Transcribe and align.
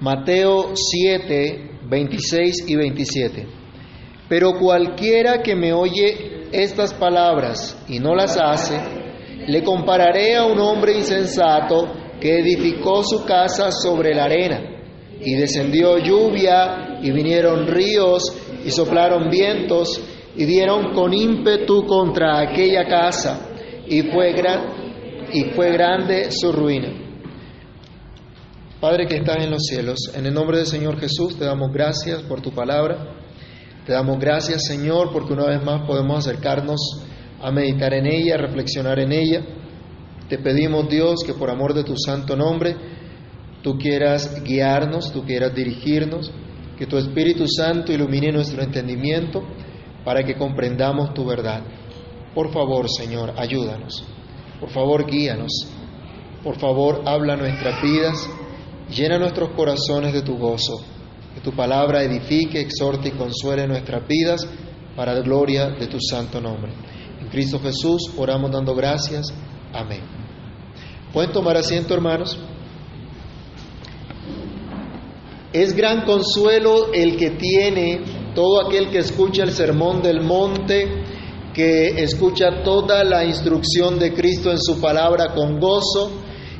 Mateo 0.00 0.74
7, 0.74 1.80
26 1.88 2.68
y 2.68 2.76
27. 2.76 3.46
Pero 4.28 4.52
cualquiera 4.52 5.42
que 5.42 5.56
me 5.56 5.72
oye 5.72 6.46
estas 6.52 6.94
palabras 6.94 7.76
y 7.88 7.98
no 7.98 8.14
las 8.14 8.36
hace, 8.36 8.78
le 9.48 9.62
compararé 9.64 10.36
a 10.36 10.44
un 10.44 10.60
hombre 10.60 10.96
insensato 10.96 11.88
que 12.20 12.38
edificó 12.38 13.02
su 13.02 13.24
casa 13.24 13.72
sobre 13.72 14.14
la 14.14 14.24
arena. 14.24 14.60
Y 15.20 15.34
descendió 15.34 15.98
lluvia 15.98 17.00
y 17.02 17.10
vinieron 17.10 17.66
ríos 17.66 18.22
y 18.64 18.70
soplaron 18.70 19.28
vientos 19.30 20.00
y 20.36 20.44
dieron 20.44 20.92
con 20.94 21.12
ímpetu 21.12 21.84
contra 21.86 22.38
aquella 22.38 22.86
casa 22.86 23.48
y 23.88 24.02
fue, 24.02 24.32
y 25.32 25.44
fue 25.56 25.72
grande 25.72 26.30
su 26.30 26.52
ruina. 26.52 27.07
Padre 28.80 29.08
que 29.08 29.16
estás 29.16 29.38
en 29.42 29.50
los 29.50 29.64
cielos, 29.64 29.98
en 30.14 30.24
el 30.24 30.32
nombre 30.32 30.58
del 30.58 30.66
Señor 30.66 31.00
Jesús 31.00 31.36
te 31.36 31.44
damos 31.44 31.72
gracias 31.72 32.22
por 32.22 32.40
tu 32.40 32.52
palabra. 32.52 33.08
Te 33.84 33.92
damos 33.92 34.20
gracias, 34.20 34.66
Señor, 34.66 35.10
porque 35.12 35.32
una 35.32 35.46
vez 35.46 35.64
más 35.64 35.84
podemos 35.84 36.24
acercarnos 36.24 36.78
a 37.42 37.50
meditar 37.50 37.92
en 37.92 38.06
ella, 38.06 38.36
a 38.36 38.38
reflexionar 38.38 39.00
en 39.00 39.10
ella. 39.10 39.42
Te 40.28 40.38
pedimos, 40.38 40.88
Dios, 40.88 41.24
que 41.26 41.34
por 41.34 41.50
amor 41.50 41.74
de 41.74 41.82
tu 41.82 41.94
santo 41.96 42.36
nombre, 42.36 42.76
tú 43.64 43.76
quieras 43.78 44.44
guiarnos, 44.44 45.12
tú 45.12 45.24
quieras 45.24 45.52
dirigirnos, 45.56 46.30
que 46.78 46.86
tu 46.86 46.98
Espíritu 46.98 47.48
Santo 47.48 47.92
ilumine 47.92 48.30
nuestro 48.30 48.62
entendimiento 48.62 49.42
para 50.04 50.22
que 50.22 50.36
comprendamos 50.36 51.12
tu 51.14 51.26
verdad. 51.26 51.64
Por 52.32 52.52
favor, 52.52 52.88
Señor, 52.88 53.32
ayúdanos. 53.36 54.04
Por 54.60 54.70
favor, 54.70 55.04
guíanos. 55.04 55.50
Por 56.44 56.60
favor, 56.60 57.02
habla 57.06 57.34
nuestras 57.34 57.82
vidas. 57.82 58.30
Llena 58.90 59.18
nuestros 59.18 59.50
corazones 59.50 60.12
de 60.12 60.22
tu 60.22 60.36
gozo. 60.36 60.82
Que 61.34 61.40
tu 61.40 61.52
palabra 61.52 62.02
edifique, 62.02 62.60
exhorte 62.60 63.08
y 63.08 63.12
consuele 63.12 63.66
nuestras 63.66 64.06
vidas 64.06 64.46
para 64.96 65.14
la 65.14 65.20
gloria 65.20 65.70
de 65.70 65.86
tu 65.86 65.98
santo 66.00 66.40
nombre. 66.40 66.72
En 67.20 67.28
Cristo 67.28 67.60
Jesús 67.60 68.10
oramos 68.16 68.50
dando 68.50 68.74
gracias. 68.74 69.26
Amén. 69.72 70.00
¿Pueden 71.12 71.32
tomar 71.32 71.56
asiento, 71.56 71.94
hermanos? 71.94 72.38
Es 75.52 75.74
gran 75.74 76.04
consuelo 76.04 76.92
el 76.92 77.16
que 77.16 77.30
tiene 77.30 78.00
todo 78.34 78.66
aquel 78.66 78.90
que 78.90 78.98
escucha 78.98 79.42
el 79.42 79.52
sermón 79.52 80.02
del 80.02 80.20
monte, 80.20 80.86
que 81.54 82.02
escucha 82.02 82.62
toda 82.62 83.02
la 83.04 83.24
instrucción 83.24 83.98
de 83.98 84.12
Cristo 84.12 84.50
en 84.50 84.58
su 84.60 84.80
palabra 84.80 85.34
con 85.34 85.58
gozo 85.58 86.10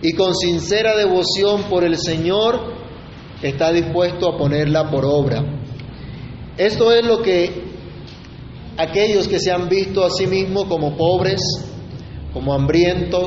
y 0.03 0.13
con 0.13 0.35
sincera 0.35 0.97
devoción 0.97 1.65
por 1.65 1.85
el 1.85 1.97
Señor, 1.97 2.75
está 3.43 3.73
dispuesto 3.73 4.29
a 4.29 4.39
ponerla 4.39 4.91
por 4.91 5.05
obra. 5.05 5.45
Esto 6.57 6.93
es 6.93 7.05
lo 7.05 7.23
que 7.23 7.69
aquellos 8.77 9.27
que 9.29 9.41
se 9.41 9.53
han 9.53 9.69
visto 9.69 10.05
a 10.05 10.11
sí 10.11 10.27
mismos 10.27 10.65
como 10.65 10.97
pobres, 10.97 11.41
como 12.33 12.55
hambrientos, 12.55 13.27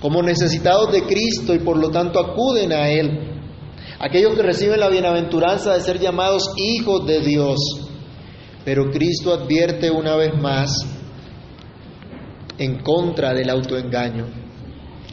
como 0.00 0.22
necesitados 0.22 0.92
de 0.92 1.02
Cristo 1.02 1.54
y 1.54 1.58
por 1.58 1.76
lo 1.76 1.90
tanto 1.90 2.18
acuden 2.18 2.72
a 2.72 2.88
Él, 2.88 3.42
aquellos 3.98 4.34
que 4.34 4.42
reciben 4.42 4.80
la 4.80 4.88
bienaventuranza 4.88 5.74
de 5.74 5.80
ser 5.80 6.00
llamados 6.00 6.50
hijos 6.56 7.06
de 7.06 7.20
Dios. 7.20 7.58
Pero 8.64 8.90
Cristo 8.90 9.32
advierte 9.32 9.90
una 9.90 10.16
vez 10.16 10.32
más 10.40 10.86
en 12.58 12.82
contra 12.82 13.32
del 13.34 13.50
autoengaño, 13.50 14.26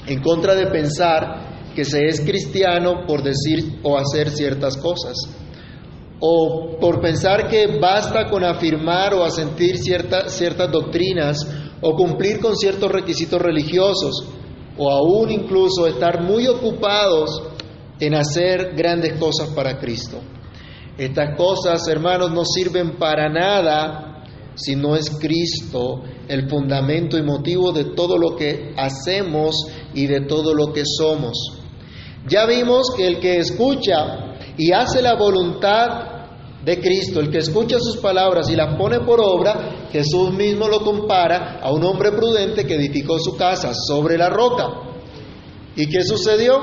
en 0.08 0.22
contra 0.22 0.56
de 0.56 0.68
pensar 0.68 1.72
que 1.76 1.86
se 1.86 2.08
es 2.08 2.22
cristiano 2.22 3.06
por 3.06 3.22
decir 3.22 3.80
o 3.84 3.98
hacer 3.98 4.30
ciertas 4.32 4.78
cosas, 4.78 5.16
o 6.20 6.78
por 6.80 7.00
pensar 7.00 7.48
que 7.48 7.78
basta 7.80 8.26
con 8.30 8.44
afirmar 8.44 9.14
o 9.14 9.24
asentir 9.24 9.78
ciertas 9.78 10.72
doctrinas 10.72 11.46
o 11.82 11.96
cumplir 11.96 12.40
con 12.40 12.56
ciertos 12.56 12.92
requisitos 12.92 13.40
religiosos, 13.40 14.28
o 14.78 14.90
aún 14.90 15.32
incluso 15.32 15.86
estar 15.86 16.24
muy 16.24 16.48
ocupados 16.48 17.44
en 18.00 18.16
hacer 18.16 18.74
grandes 18.76 19.14
cosas 19.20 19.50
para 19.50 19.78
Cristo. 19.78 20.20
Estas 20.98 21.38
cosas, 21.38 21.88
hermanos, 21.88 22.32
no 22.32 22.44
sirven 22.44 22.98
para 22.98 23.30
nada 23.30 24.24
si 24.56 24.76
no 24.76 24.96
es 24.96 25.10
Cristo 25.20 26.02
el 26.28 26.50
fundamento 26.50 27.18
y 27.18 27.24
motivo 27.24 27.72
de 27.72 27.86
todo 27.96 28.18
lo 28.18 28.36
que 28.36 28.74
hacemos 28.78 29.56
y 29.94 30.08
de 30.08 30.22
todo 30.22 30.54
lo 30.54 30.74
que 30.74 30.84
somos. 30.86 31.34
Ya 32.28 32.46
vimos 32.46 32.92
que 32.96 33.08
el 33.08 33.20
que 33.20 33.38
escucha 33.38 34.36
y 34.58 34.72
hace 34.72 35.02
la 35.02 35.16
voluntad 35.16 36.18
de 36.64 36.80
Cristo, 36.82 37.22
el 37.22 37.32
que 37.32 37.38
escucha 37.38 37.78
sus 37.80 37.98
palabras 37.98 38.50
y 38.50 38.56
las 38.56 38.76
pone 38.76 39.00
por 39.00 39.22
obra, 39.22 39.88
Jesús 39.92 40.34
mismo 40.34 40.68
lo 40.68 40.82
compara 40.82 41.60
a 41.62 41.72
un 41.72 41.84
hombre 41.86 42.12
prudente 42.12 42.66
que 42.66 42.76
edificó 42.76 43.18
su 43.20 43.38
casa 43.38 43.72
sobre 43.74 44.18
la 44.18 44.30
roca. 44.30 44.68
¿Y 45.76 45.88
qué 45.88 46.04
sucedió? 46.04 46.60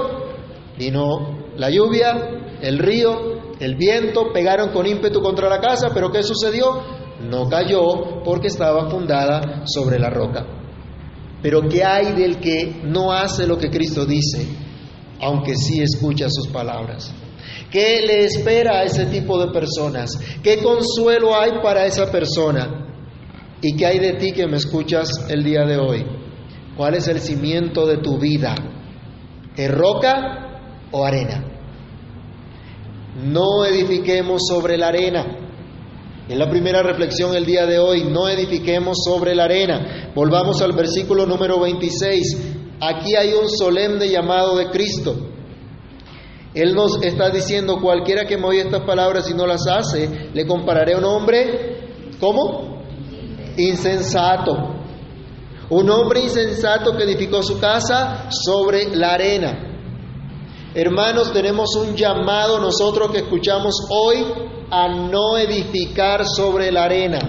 Vino 0.76 1.52
la 1.56 1.70
lluvia, 1.70 2.58
el 2.60 2.78
río, 2.78 3.54
el 3.60 3.76
viento, 3.76 4.32
pegaron 4.32 4.70
con 4.70 4.86
ímpetu 4.86 5.22
contra 5.22 5.48
la 5.48 5.60
casa, 5.60 5.90
pero 5.94 6.10
¿qué 6.10 6.22
sucedió? 6.22 6.82
No 7.20 7.48
cayó 7.48 8.22
porque 8.24 8.48
estaba 8.48 8.90
fundada 8.90 9.62
sobre 9.66 9.98
la 9.98 10.10
roca. 10.10 10.44
Pero 11.42 11.62
¿qué 11.68 11.84
hay 11.84 12.12
del 12.12 12.38
que 12.38 12.80
no 12.84 13.12
hace 13.12 13.46
lo 13.46 13.58
que 13.58 13.70
Cristo 13.70 14.06
dice, 14.06 14.46
aunque 15.20 15.54
sí 15.54 15.80
escucha 15.80 16.26
sus 16.28 16.48
palabras? 16.48 17.14
¿Qué 17.70 18.02
le 18.06 18.24
espera 18.24 18.78
a 18.78 18.84
ese 18.84 19.06
tipo 19.06 19.38
de 19.38 19.52
personas? 19.52 20.18
¿Qué 20.42 20.62
consuelo 20.62 21.38
hay 21.38 21.60
para 21.62 21.86
esa 21.86 22.10
persona? 22.10 22.86
¿Y 23.60 23.76
qué 23.76 23.86
hay 23.86 23.98
de 23.98 24.14
ti 24.14 24.32
que 24.32 24.46
me 24.46 24.56
escuchas 24.56 25.08
el 25.28 25.42
día 25.42 25.64
de 25.64 25.76
hoy? 25.76 26.04
¿Cuál 26.76 26.94
es 26.94 27.08
el 27.08 27.20
cimiento 27.20 27.86
de 27.86 27.98
tu 27.98 28.18
vida? 28.18 28.54
¿Es 29.56 29.70
roca 29.70 30.88
o 30.92 31.04
arena? 31.04 31.44
No 33.22 33.64
edifiquemos 33.64 34.42
sobre 34.48 34.76
la 34.76 34.88
arena. 34.88 35.43
Es 36.26 36.38
la 36.38 36.48
primera 36.48 36.82
reflexión 36.82 37.34
el 37.34 37.44
día 37.44 37.66
de 37.66 37.78
hoy. 37.78 38.04
No 38.04 38.28
edifiquemos 38.28 38.96
sobre 39.04 39.34
la 39.34 39.44
arena. 39.44 40.10
Volvamos 40.14 40.62
al 40.62 40.72
versículo 40.72 41.26
número 41.26 41.60
26. 41.60 42.54
Aquí 42.80 43.14
hay 43.14 43.34
un 43.34 43.50
solemne 43.50 44.08
llamado 44.08 44.56
de 44.56 44.70
Cristo. 44.70 45.14
Él 46.54 46.74
nos 46.74 47.02
está 47.02 47.28
diciendo, 47.28 47.78
cualquiera 47.78 48.24
que 48.24 48.38
me 48.38 48.46
oye 48.46 48.60
estas 48.60 48.86
palabras 48.86 49.28
y 49.28 49.34
no 49.34 49.46
las 49.46 49.66
hace, 49.68 50.30
le 50.32 50.46
compararé 50.46 50.94
a 50.94 50.98
un 50.98 51.04
hombre, 51.04 51.90
¿cómo? 52.18 52.82
Insensato. 53.58 54.52
Un 55.68 55.90
hombre 55.90 56.20
insensato 56.20 56.96
que 56.96 57.04
edificó 57.04 57.42
su 57.42 57.58
casa 57.58 58.28
sobre 58.30 58.96
la 58.96 59.12
arena. 59.12 59.74
Hermanos, 60.74 61.32
tenemos 61.32 61.76
un 61.76 61.94
llamado 61.94 62.58
nosotros 62.60 63.10
que 63.10 63.18
escuchamos 63.18 63.74
hoy 63.90 64.24
a 64.76 64.88
no 64.88 65.38
edificar 65.38 66.26
sobre 66.26 66.72
la 66.72 66.82
arena, 66.82 67.20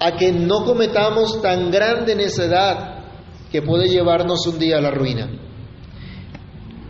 a 0.00 0.16
que 0.16 0.32
no 0.32 0.64
cometamos 0.64 1.40
tan 1.40 1.70
grande 1.70 2.16
necedad 2.16 3.04
que 3.52 3.62
puede 3.62 3.88
llevarnos 3.88 4.44
un 4.48 4.58
día 4.58 4.78
a 4.78 4.80
la 4.80 4.90
ruina. 4.90 5.30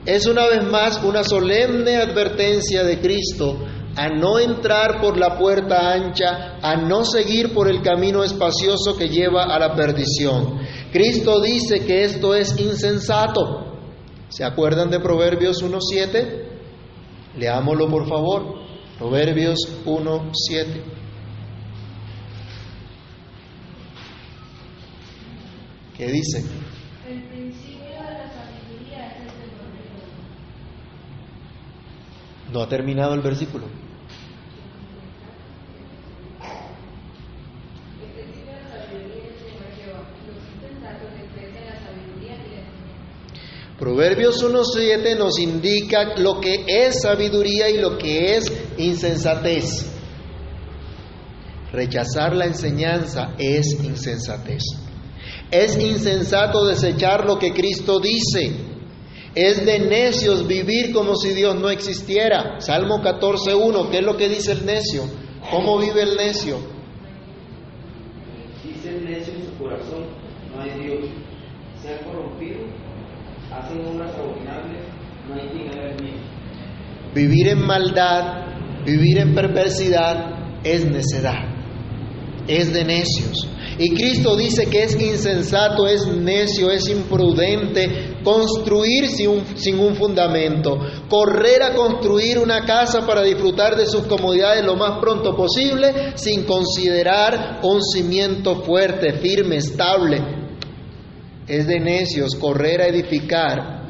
Es 0.07 0.27
una 0.27 0.47
vez 0.47 0.65
más 0.65 1.05
una 1.05 1.25
solemne 1.25 1.97
advertencia 1.97 2.85
de 2.85 3.01
Cristo 3.01 3.59
a 3.97 4.09
no 4.09 4.39
entrar 4.39 5.03
por 5.03 5.19
la 5.19 5.37
puerta 5.37 5.93
ancha, 5.93 6.57
a 6.63 6.77
no 6.77 7.05
seguir 7.05 7.53
por 7.53 7.69
el 7.69 7.83
camino 7.83 8.25
espacioso 8.25 8.97
que 8.97 9.09
lleva 9.09 9.45
a 9.45 9.59
la 9.59 9.75
perdición. 9.75 10.59
Cristo 10.91 11.39
dice 11.39 11.85
que 11.85 12.05
esto 12.05 12.35
es 12.35 12.59
insensato. 12.59 13.77
¿Se 14.31 14.43
acuerdan 14.43 14.89
de 14.89 15.01
Proverbios 15.01 15.63
1.7? 15.63 16.54
Leámoslo 17.37 17.89
por 17.89 18.09
favor. 18.09 18.65
Proverbios 18.99 19.59
1.7. 19.85 20.83
¿Qué 25.97 26.07
dice? 26.09 26.45
El 27.09 27.23
principio 27.25 27.85
de 27.85 27.95
la 27.95 28.29
sabiduría 28.29 29.07
es 29.07 29.17
el. 29.23 29.33
No 32.53 32.63
ha 32.63 32.69
terminado 32.69 33.15
el 33.15 33.21
versículo. 33.21 33.67
El 38.03 38.11
principio 38.11 38.53
de 38.53 38.63
la 38.63 38.69
sabiduría 38.69 39.23
es 39.23 39.39
el 39.39 39.47
temor 39.47 39.67
de 39.71 39.77
Jehová. 39.83 40.03
Los 40.27 40.43
insensatos 40.55 41.11
desprecian 41.15 41.65
la 41.67 41.79
sabiduría 41.79 42.35
y 42.35 42.39
la 42.39 42.59
enseñanza. 42.63 42.95
Proverbios 43.79 44.45
1.7 44.45 45.19
nos 45.19 45.39
indica 45.39 46.15
lo 46.17 46.41
que 46.41 46.65
es 46.67 47.03
sabiduría 47.03 47.69
y 47.71 47.79
lo 47.79 47.99
que 47.99 48.37
es 48.37 48.53
insensatez. 48.79 49.91
Rechazar 51.73 52.37
la 52.37 52.47
enseñanza 52.47 53.35
es 53.37 53.67
insensatez. 53.83 54.63
Es 55.51 55.77
insensato 55.77 56.67
desechar 56.67 57.27
lo 57.27 57.37
que 57.39 57.53
Cristo 57.53 57.99
dice. 57.99 58.53
Es 59.35 59.67
de 59.67 59.81
necios 59.81 60.47
vivir 60.47 60.93
como 60.93 61.17
si 61.17 61.31
Dios 61.31 61.57
no 61.57 61.69
existiera. 61.69 62.61
Salmo 62.61 63.03
14.1, 63.03 63.91
¿qué 63.91 63.99
es 63.99 64.05
lo 64.05 64.17
que 64.17 64.29
dice 64.29 64.53
el 64.53 64.65
necio? 64.65 65.03
¿Cómo 65.51 65.79
vive 65.81 66.03
el 66.03 66.17
necio? 66.17 66.59
Dice 68.65 68.89
el 68.91 69.05
necio 69.05 69.35
en 69.35 69.45
su 69.47 69.59
corazón, 69.59 70.05
no 70.55 70.63
hay 70.63 70.71
Dios. 70.81 71.11
Se 71.83 71.93
ha 71.93 71.99
corrompido, 72.05 72.61
hacen 73.59 73.87
obras 73.87 74.13
abominables, 74.15 74.83
no 75.29 75.35
hay 75.35 75.49
quien 75.49 75.69
haga 75.71 75.91
el 75.91 76.03
bien. 76.03 76.17
Vivir 77.15 77.49
en 77.49 77.67
maldad, 77.67 78.85
vivir 78.85 79.19
en 79.19 79.35
perversidad 79.35 80.61
es 80.65 80.85
necedad, 80.85 81.45
es 82.49 82.73
de 82.73 82.85
necios. 82.85 83.49
Y 83.77 83.91
Cristo 83.95 84.37
dice 84.37 84.67
que 84.67 84.85
es 84.85 85.01
insensato, 85.01 85.89
es 85.89 86.07
necio, 86.07 86.71
es 86.71 86.89
imprudente 86.89 88.19
construir 88.23 89.09
sin 89.09 89.29
un, 89.31 89.45
sin 89.57 89.79
un, 89.81 89.97
fundamento, 89.97 90.79
correr 91.09 91.63
a 91.63 91.75
construir 91.75 92.39
una 92.39 92.65
casa 92.65 93.05
para 93.05 93.23
disfrutar 93.23 93.77
de 93.77 93.87
sus 93.87 94.03
comodidades 94.07 94.65
lo 94.65 94.77
más 94.77 95.01
pronto 95.01 95.35
posible 95.37 96.13
sin 96.15 96.45
considerar 96.45 97.61
un 97.63 97.83
cimiento 97.83 98.63
fuerte, 98.63 99.15
firme, 99.15 99.57
estable. 99.57 100.44
Es 101.47 101.67
de 101.67 101.81
necios 101.81 102.35
correr 102.37 102.81
a 102.81 102.87
edificar 102.87 103.85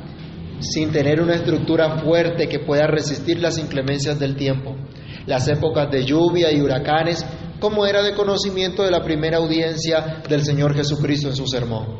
sin 0.60 0.90
tener 0.90 1.20
una 1.20 1.34
estructura 1.34 1.98
fuerte 1.98 2.48
que 2.48 2.60
pueda 2.60 2.86
resistir 2.86 3.38
las 3.38 3.58
inclemencias 3.58 4.18
del 4.18 4.36
tiempo, 4.36 4.76
las 5.26 5.46
épocas 5.48 5.90
de 5.90 6.04
lluvia 6.04 6.52
y 6.52 6.60
huracanes, 6.60 7.24
como 7.60 7.86
era 7.86 8.02
de 8.02 8.14
conocimiento 8.14 8.82
de 8.82 8.90
la 8.90 9.02
primera 9.02 9.38
audiencia 9.38 10.22
del 10.28 10.44
Señor 10.44 10.74
Jesucristo 10.74 11.28
en 11.28 11.36
su 11.36 11.46
sermón. 11.46 11.98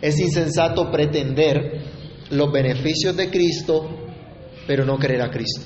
Es 0.00 0.18
insensato 0.18 0.90
pretender 0.90 1.82
los 2.30 2.50
beneficios 2.52 3.16
de 3.16 3.30
Cristo, 3.30 3.88
pero 4.66 4.84
no 4.84 4.98
querer 4.98 5.22
a 5.22 5.30
Cristo. 5.30 5.62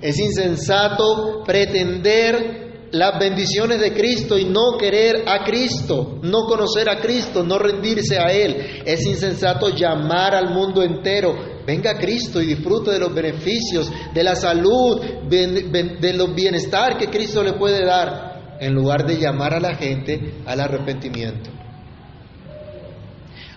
Es 0.00 0.18
insensato 0.18 1.42
pretender 1.46 2.63
las 2.94 3.18
bendiciones 3.18 3.80
de 3.80 3.92
Cristo 3.92 4.38
y 4.38 4.44
no 4.44 4.78
querer 4.78 5.24
a 5.26 5.42
Cristo, 5.42 6.18
no 6.22 6.44
conocer 6.44 6.88
a 6.88 7.00
Cristo, 7.00 7.42
no 7.42 7.58
rendirse 7.58 8.18
a 8.18 8.32
Él. 8.32 8.82
Es 8.84 9.04
insensato 9.04 9.70
llamar 9.70 10.36
al 10.36 10.54
mundo 10.54 10.80
entero, 10.80 11.34
venga 11.66 11.90
a 11.90 11.98
Cristo 11.98 12.40
y 12.40 12.46
disfrute 12.46 12.92
de 12.92 13.00
los 13.00 13.12
beneficios, 13.12 13.90
de 14.14 14.22
la 14.22 14.36
salud, 14.36 15.00
de 15.28 16.12
los 16.14 16.34
bienestar 16.36 16.96
que 16.96 17.10
Cristo 17.10 17.42
le 17.42 17.54
puede 17.54 17.84
dar, 17.84 18.58
en 18.60 18.72
lugar 18.72 19.04
de 19.04 19.18
llamar 19.18 19.54
a 19.54 19.60
la 19.60 19.74
gente 19.74 20.34
al 20.46 20.60
arrepentimiento. 20.60 21.50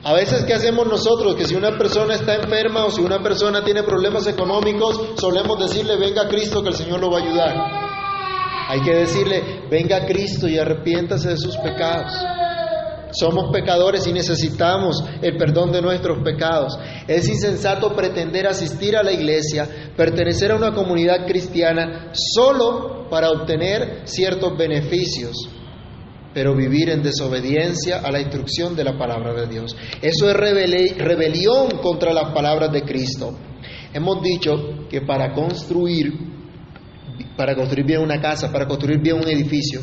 A 0.03 0.13
veces, 0.13 0.45
¿qué 0.45 0.55
hacemos 0.55 0.87
nosotros? 0.87 1.35
Que 1.35 1.45
si 1.45 1.53
una 1.53 1.77
persona 1.77 2.15
está 2.15 2.33
enferma 2.33 2.85
o 2.85 2.91
si 2.91 3.01
una 3.01 3.21
persona 3.21 3.63
tiene 3.63 3.83
problemas 3.83 4.25
económicos, 4.25 4.99
solemos 5.19 5.59
decirle, 5.59 5.95
venga 5.97 6.23
a 6.23 6.27
Cristo 6.27 6.63
que 6.63 6.69
el 6.69 6.75
Señor 6.75 7.01
lo 7.01 7.11
va 7.11 7.19
a 7.19 7.21
ayudar. 7.21 7.86
Hay 8.67 8.81
que 8.81 8.93
decirle, 8.93 9.67
venga 9.69 10.05
Cristo 10.05 10.47
y 10.47 10.57
arrepiéntase 10.57 11.29
de 11.29 11.37
sus 11.37 11.55
pecados. 11.57 12.11
Somos 13.11 13.51
pecadores 13.53 14.05
y 14.05 14.11
necesitamos 14.11 15.01
el 15.21 15.37
perdón 15.37 15.71
de 15.71 15.81
nuestros 15.81 16.21
pecados. 16.23 16.77
Es 17.07 17.29
insensato 17.29 17.95
pretender 17.95 18.45
asistir 18.45 18.97
a 18.97 19.03
la 19.03 19.13
iglesia, 19.13 19.67
pertenecer 19.95 20.51
a 20.51 20.55
una 20.55 20.73
comunidad 20.73 21.25
cristiana 21.25 22.11
solo 22.13 23.07
para 23.09 23.31
obtener 23.31 24.01
ciertos 24.03 24.57
beneficios, 24.57 25.49
pero 26.33 26.53
vivir 26.53 26.89
en 26.89 27.01
desobediencia 27.01 27.99
a 27.99 28.11
la 28.11 28.19
instrucción 28.19 28.75
de 28.75 28.83
la 28.83 28.97
palabra 28.97 29.33
de 29.33 29.47
Dios. 29.47 29.75
Eso 30.01 30.29
es 30.29 30.35
rebelión 30.35 31.77
contra 31.81 32.13
las 32.13 32.33
palabras 32.33 32.73
de 32.73 32.81
Cristo. 32.81 33.33
Hemos 33.93 34.21
dicho 34.21 34.85
que 34.89 35.01
para 35.01 35.33
construir 35.33 36.36
para 37.35 37.55
construir 37.55 37.85
bien 37.85 38.01
una 38.01 38.19
casa, 38.19 38.51
para 38.51 38.67
construir 38.67 38.99
bien 38.99 39.17
un 39.17 39.27
edificio, 39.27 39.81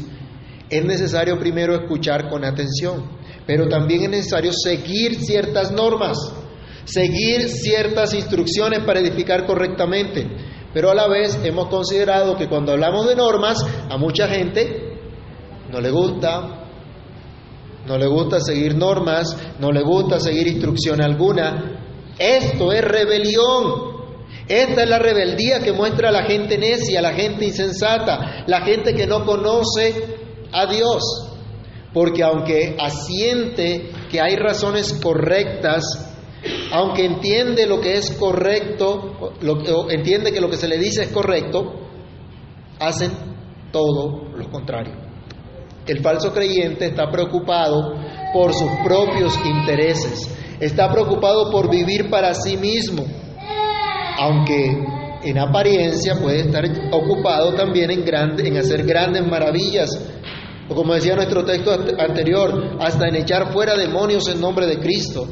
es 0.68 0.84
necesario 0.84 1.38
primero 1.38 1.74
escuchar 1.74 2.28
con 2.28 2.44
atención, 2.44 3.04
pero 3.46 3.68
también 3.68 4.04
es 4.04 4.10
necesario 4.10 4.52
seguir 4.52 5.16
ciertas 5.16 5.70
normas, 5.70 6.16
seguir 6.84 7.48
ciertas 7.48 8.14
instrucciones 8.14 8.80
para 8.84 9.00
edificar 9.00 9.46
correctamente. 9.46 10.26
Pero 10.72 10.90
a 10.90 10.94
la 10.94 11.06
vez 11.06 11.38
hemos 11.44 11.68
considerado 11.68 12.36
que 12.36 12.48
cuando 12.48 12.72
hablamos 12.72 13.06
de 13.06 13.14
normas, 13.14 13.64
a 13.88 13.96
mucha 13.96 14.26
gente 14.26 14.98
no 15.70 15.80
le 15.80 15.90
gusta, 15.90 16.64
no 17.86 17.98
le 17.98 18.06
gusta 18.06 18.40
seguir 18.40 18.74
normas, 18.76 19.36
no 19.60 19.70
le 19.70 19.82
gusta 19.82 20.18
seguir 20.18 20.48
instrucción 20.48 21.00
alguna. 21.00 21.78
Esto 22.18 22.72
es 22.72 22.82
rebelión. 22.82 23.93
Esta 24.48 24.82
es 24.82 24.88
la 24.88 24.98
rebeldía 24.98 25.60
que 25.60 25.72
muestra 25.72 26.12
la 26.12 26.24
gente 26.24 26.58
necia, 26.58 27.00
la 27.00 27.14
gente 27.14 27.46
insensata, 27.46 28.44
la 28.46 28.60
gente 28.60 28.94
que 28.94 29.06
no 29.06 29.24
conoce 29.24 29.94
a 30.52 30.66
Dios. 30.66 31.02
Porque 31.94 32.22
aunque 32.22 32.76
asiente 32.78 33.90
que 34.10 34.20
hay 34.20 34.36
razones 34.36 34.92
correctas, 35.02 35.84
aunque 36.72 37.06
entiende 37.06 37.66
lo 37.66 37.80
que 37.80 37.96
es 37.96 38.12
correcto, 38.12 39.32
lo, 39.40 39.90
entiende 39.90 40.32
que 40.32 40.40
lo 40.40 40.50
que 40.50 40.58
se 40.58 40.68
le 40.68 40.78
dice 40.78 41.04
es 41.04 41.08
correcto, 41.08 41.80
hacen 42.78 43.12
todo 43.72 44.28
lo 44.36 44.50
contrario. 44.50 44.92
El 45.86 46.02
falso 46.02 46.32
creyente 46.32 46.86
está 46.86 47.10
preocupado 47.10 47.94
por 48.34 48.52
sus 48.52 48.70
propios 48.84 49.38
intereses, 49.46 50.28
está 50.60 50.90
preocupado 50.90 51.50
por 51.50 51.70
vivir 51.70 52.10
para 52.10 52.34
sí 52.34 52.56
mismo 52.58 53.23
aunque 54.18 54.84
en 55.24 55.38
apariencia 55.38 56.16
puede 56.20 56.40
estar 56.40 56.64
ocupado 56.92 57.54
también 57.54 57.90
en, 57.90 58.04
grande, 58.04 58.46
en 58.46 58.58
hacer 58.58 58.84
grandes 58.84 59.26
maravillas, 59.26 59.90
o 60.68 60.74
como 60.74 60.94
decía 60.94 61.16
nuestro 61.16 61.44
texto 61.44 61.72
anterior, 61.98 62.76
hasta 62.80 63.08
en 63.08 63.16
echar 63.16 63.52
fuera 63.52 63.76
demonios 63.76 64.28
en 64.28 64.40
nombre 64.40 64.66
de 64.66 64.78
Cristo. 64.78 65.26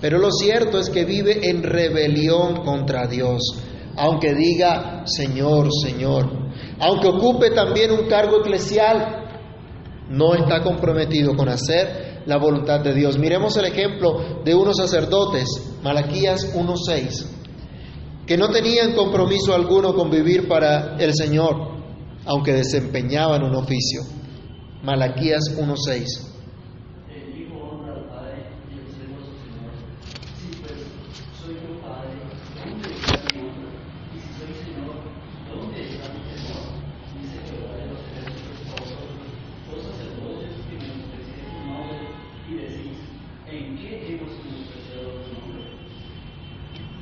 Pero 0.00 0.18
lo 0.18 0.30
cierto 0.30 0.78
es 0.78 0.90
que 0.90 1.04
vive 1.04 1.48
en 1.48 1.62
rebelión 1.62 2.64
contra 2.64 3.06
Dios, 3.06 3.40
aunque 3.96 4.34
diga 4.34 5.02
Señor, 5.06 5.68
Señor, 5.72 6.30
aunque 6.80 7.08
ocupe 7.08 7.50
también 7.50 7.90
un 7.90 8.06
cargo 8.08 8.40
eclesial, 8.40 9.24
no 10.10 10.34
está 10.34 10.62
comprometido 10.62 11.36
con 11.36 11.48
hacer 11.48 12.22
la 12.26 12.38
voluntad 12.38 12.80
de 12.80 12.94
Dios. 12.94 13.18
Miremos 13.18 13.56
el 13.56 13.66
ejemplo 13.66 14.42
de 14.44 14.54
unos 14.54 14.76
sacerdotes, 14.76 15.48
Malaquías 15.82 16.54
1.6 16.54 17.37
que 18.28 18.36
no 18.36 18.50
tenían 18.50 18.92
compromiso 18.92 19.54
alguno 19.54 19.94
con 19.94 20.10
vivir 20.10 20.46
para 20.46 20.98
el 20.98 21.14
Señor, 21.14 21.56
aunque 22.26 22.52
desempeñaban 22.52 23.42
un 23.42 23.54
oficio. 23.56 24.02
Malaquías 24.82 25.56
1.6. 25.56 26.37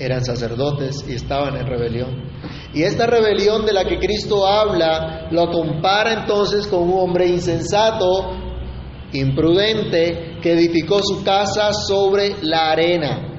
eran 0.07 0.25
sacerdotes 0.25 1.05
y 1.09 1.15
estaban 1.15 1.57
en 1.57 1.67
rebelión. 1.67 2.31
Y 2.73 2.83
esta 2.83 3.07
rebelión 3.07 3.65
de 3.67 3.73
la 3.73 3.85
que 3.85 3.99
Cristo 3.99 4.47
habla 4.47 5.29
lo 5.31 5.51
compara 5.51 6.13
entonces 6.21 6.67
con 6.67 6.83
un 6.83 6.99
hombre 6.99 7.27
insensato, 7.27 8.31
imprudente, 9.13 10.39
que 10.41 10.53
edificó 10.53 11.01
su 11.03 11.25
casa 11.25 11.73
sobre 11.73 12.37
la 12.43 12.71
arena. 12.71 13.37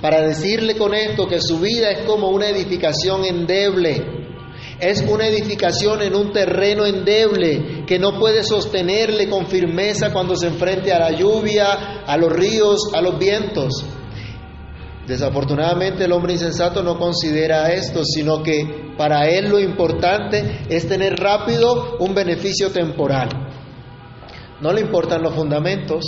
Para 0.00 0.22
decirle 0.22 0.76
con 0.76 0.94
esto 0.94 1.26
que 1.26 1.40
su 1.40 1.58
vida 1.58 1.90
es 1.90 2.04
como 2.06 2.28
una 2.28 2.48
edificación 2.48 3.24
endeble. 3.24 4.14
Es 4.78 5.02
una 5.08 5.26
edificación 5.26 6.02
en 6.02 6.14
un 6.14 6.32
terreno 6.32 6.84
endeble 6.84 7.84
que 7.86 7.98
no 7.98 8.18
puede 8.18 8.42
sostenerle 8.42 9.28
con 9.28 9.46
firmeza 9.46 10.12
cuando 10.12 10.36
se 10.36 10.48
enfrente 10.48 10.92
a 10.92 10.98
la 10.98 11.12
lluvia, 11.12 12.02
a 12.06 12.16
los 12.18 12.30
ríos, 12.30 12.80
a 12.94 13.00
los 13.00 13.18
vientos. 13.18 13.84
Desafortunadamente 15.06 16.04
el 16.04 16.12
hombre 16.12 16.32
insensato 16.32 16.82
no 16.82 16.98
considera 16.98 17.72
esto, 17.72 18.04
sino 18.04 18.42
que 18.42 18.92
para 18.96 19.28
él 19.28 19.48
lo 19.48 19.60
importante 19.60 20.62
es 20.68 20.88
tener 20.88 21.14
rápido 21.16 21.96
un 22.00 22.12
beneficio 22.12 22.70
temporal. 22.70 23.28
No 24.60 24.72
le 24.72 24.80
importan 24.80 25.22
los 25.22 25.34
fundamentos, 25.34 26.04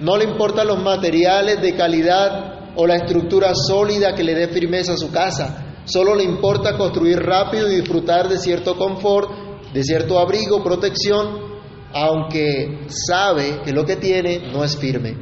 no 0.00 0.16
le 0.16 0.24
importan 0.24 0.66
los 0.66 0.82
materiales 0.82 1.62
de 1.62 1.76
calidad 1.76 2.72
o 2.74 2.86
la 2.86 2.96
estructura 2.96 3.52
sólida 3.54 4.14
que 4.14 4.24
le 4.24 4.34
dé 4.34 4.48
firmeza 4.48 4.94
a 4.94 4.96
su 4.96 5.12
casa. 5.12 5.76
Solo 5.84 6.16
le 6.16 6.24
importa 6.24 6.76
construir 6.76 7.20
rápido 7.20 7.70
y 7.70 7.76
disfrutar 7.76 8.28
de 8.28 8.38
cierto 8.38 8.76
confort, 8.76 9.30
de 9.72 9.84
cierto 9.84 10.18
abrigo, 10.18 10.64
protección, 10.64 11.54
aunque 11.92 12.86
sabe 12.88 13.60
que 13.64 13.72
lo 13.72 13.84
que 13.84 13.96
tiene 13.96 14.50
no 14.52 14.64
es 14.64 14.76
firme. 14.76 15.16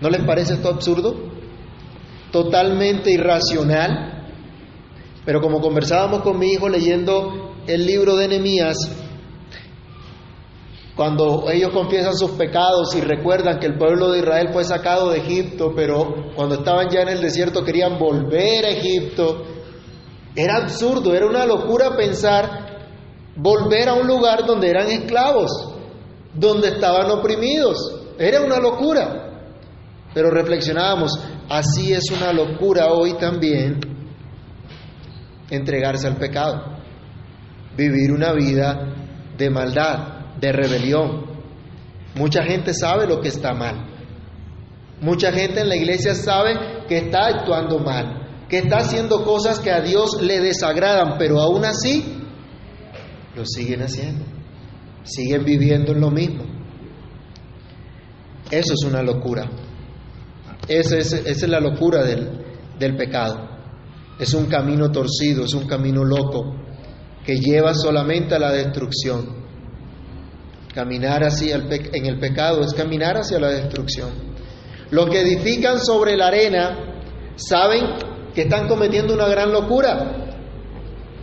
¿No 0.00 0.08
les 0.08 0.24
parece 0.24 0.54
esto 0.54 0.68
absurdo? 0.68 1.33
Totalmente 2.34 3.12
irracional. 3.12 4.24
Pero 5.24 5.40
como 5.40 5.60
conversábamos 5.60 6.22
con 6.22 6.36
mi 6.36 6.48
hijo 6.48 6.68
leyendo 6.68 7.54
el 7.68 7.86
libro 7.86 8.16
de 8.16 8.26
Nehemías, 8.26 8.76
cuando 10.96 11.48
ellos 11.48 11.70
confiesan 11.72 12.16
sus 12.16 12.32
pecados 12.32 12.92
y 12.96 13.02
recuerdan 13.02 13.60
que 13.60 13.66
el 13.66 13.78
pueblo 13.78 14.10
de 14.10 14.18
Israel 14.18 14.48
fue 14.52 14.64
sacado 14.64 15.10
de 15.10 15.18
Egipto, 15.18 15.72
pero 15.76 16.32
cuando 16.34 16.56
estaban 16.56 16.88
ya 16.90 17.02
en 17.02 17.10
el 17.10 17.20
desierto 17.20 17.64
querían 17.64 18.00
volver 18.00 18.64
a 18.64 18.70
Egipto, 18.70 19.44
era 20.34 20.56
absurdo, 20.56 21.14
era 21.14 21.26
una 21.26 21.46
locura 21.46 21.96
pensar 21.96 22.88
volver 23.36 23.88
a 23.88 23.94
un 23.94 24.08
lugar 24.08 24.44
donde 24.44 24.70
eran 24.70 24.88
esclavos, 24.88 25.52
donde 26.34 26.68
estaban 26.70 27.08
oprimidos. 27.12 27.76
Era 28.18 28.40
una 28.40 28.58
locura. 28.58 29.33
Pero 30.14 30.30
reflexionábamos, 30.30 31.18
así 31.50 31.92
es 31.92 32.04
una 32.10 32.32
locura 32.32 32.92
hoy 32.92 33.14
también 33.18 33.80
entregarse 35.50 36.06
al 36.06 36.16
pecado, 36.16 36.78
vivir 37.76 38.12
una 38.12 38.32
vida 38.32 38.94
de 39.36 39.50
maldad 39.50 40.36
de 40.40 40.52
rebelión. 40.52 41.26
Mucha 42.14 42.44
gente 42.44 42.72
sabe 42.72 43.06
lo 43.08 43.20
que 43.20 43.28
está 43.28 43.52
mal. 43.54 43.90
Mucha 45.00 45.32
gente 45.32 45.60
en 45.60 45.68
la 45.68 45.76
iglesia 45.76 46.14
sabe 46.14 46.86
que 46.88 46.98
está 46.98 47.26
actuando 47.26 47.80
mal, 47.80 48.46
que 48.48 48.58
está 48.58 48.78
haciendo 48.78 49.24
cosas 49.24 49.58
que 49.58 49.72
a 49.72 49.80
Dios 49.80 50.22
le 50.22 50.40
desagradan, 50.40 51.18
pero 51.18 51.40
aún 51.40 51.64
así 51.64 52.22
lo 53.34 53.44
siguen 53.44 53.82
haciendo. 53.82 54.24
Siguen 55.02 55.44
viviendo 55.44 55.92
en 55.92 56.00
lo 56.00 56.10
mismo. 56.10 56.44
Eso 58.50 58.74
es 58.74 58.84
una 58.86 59.02
locura. 59.02 59.50
Esa 60.68 60.98
es, 60.98 61.12
esa 61.12 61.30
es 61.46 61.48
la 61.48 61.60
locura 61.60 62.02
del, 62.02 62.28
del 62.78 62.96
pecado. 62.96 63.48
Es 64.18 64.32
un 64.34 64.46
camino 64.46 64.90
torcido, 64.90 65.44
es 65.44 65.54
un 65.54 65.66
camino 65.66 66.04
loco 66.04 66.54
que 67.24 67.36
lleva 67.36 67.74
solamente 67.74 68.34
a 68.34 68.38
la 68.38 68.52
destrucción. 68.52 69.44
Caminar 70.74 71.22
el 71.22 71.90
en 71.92 72.06
el 72.06 72.18
pecado 72.18 72.62
es 72.62 72.74
caminar 72.74 73.16
hacia 73.16 73.38
la 73.38 73.48
destrucción. 73.48 74.10
Los 74.90 75.08
que 75.08 75.20
edifican 75.20 75.78
sobre 75.80 76.16
la 76.16 76.28
arena 76.28 76.78
saben 77.36 77.84
que 78.34 78.42
están 78.42 78.68
cometiendo 78.68 79.14
una 79.14 79.28
gran 79.28 79.52
locura. 79.52 80.34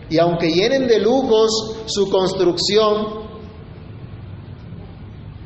Y 0.10 0.18
aunque 0.18 0.52
llenen 0.52 0.88
de 0.88 1.00
lujos 1.00 1.84
su 1.86 2.10
construcción, 2.10 3.22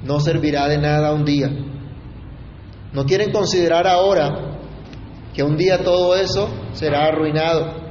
no 0.04 0.20
servirá 0.20 0.68
de 0.68 0.78
nada 0.78 1.14
un 1.14 1.26
día. 1.26 1.50
No 2.96 3.04
quieren 3.04 3.34
considerar 3.34 3.86
ahora 3.88 4.58
que 5.34 5.44
un 5.44 5.58
día 5.58 5.84
todo 5.84 6.16
eso 6.16 6.50
será 6.72 7.08
arruinado. 7.08 7.84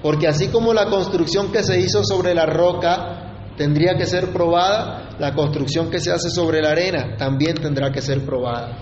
Porque 0.00 0.28
así 0.28 0.46
como 0.46 0.72
la 0.72 0.86
construcción 0.86 1.50
que 1.50 1.64
se 1.64 1.80
hizo 1.80 2.04
sobre 2.04 2.34
la 2.34 2.46
roca 2.46 3.50
tendría 3.56 3.96
que 3.96 4.06
ser 4.06 4.32
probada, 4.32 5.16
la 5.18 5.34
construcción 5.34 5.90
que 5.90 5.98
se 5.98 6.12
hace 6.12 6.30
sobre 6.30 6.62
la 6.62 6.70
arena 6.70 7.16
también 7.16 7.56
tendrá 7.56 7.90
que 7.90 8.00
ser 8.00 8.24
probada. 8.24 8.78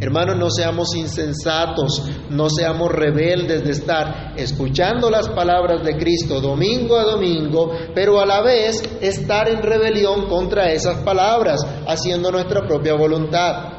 Hermanos, 0.00 0.36
no 0.36 0.50
seamos 0.50 0.96
insensatos, 0.96 2.02
no 2.28 2.50
seamos 2.50 2.90
rebeldes 2.90 3.62
de 3.62 3.70
estar 3.70 4.34
escuchando 4.36 5.08
las 5.10 5.28
palabras 5.28 5.84
de 5.84 5.96
Cristo 5.96 6.40
domingo 6.40 6.98
a 6.98 7.04
domingo, 7.04 7.70
pero 7.94 8.20
a 8.20 8.26
la 8.26 8.42
vez 8.42 8.82
estar 9.00 9.48
en 9.48 9.62
rebelión 9.62 10.26
contra 10.26 10.72
esas 10.72 10.98
palabras, 11.04 11.64
haciendo 11.86 12.32
nuestra 12.32 12.66
propia 12.66 12.94
voluntad. 12.94 13.73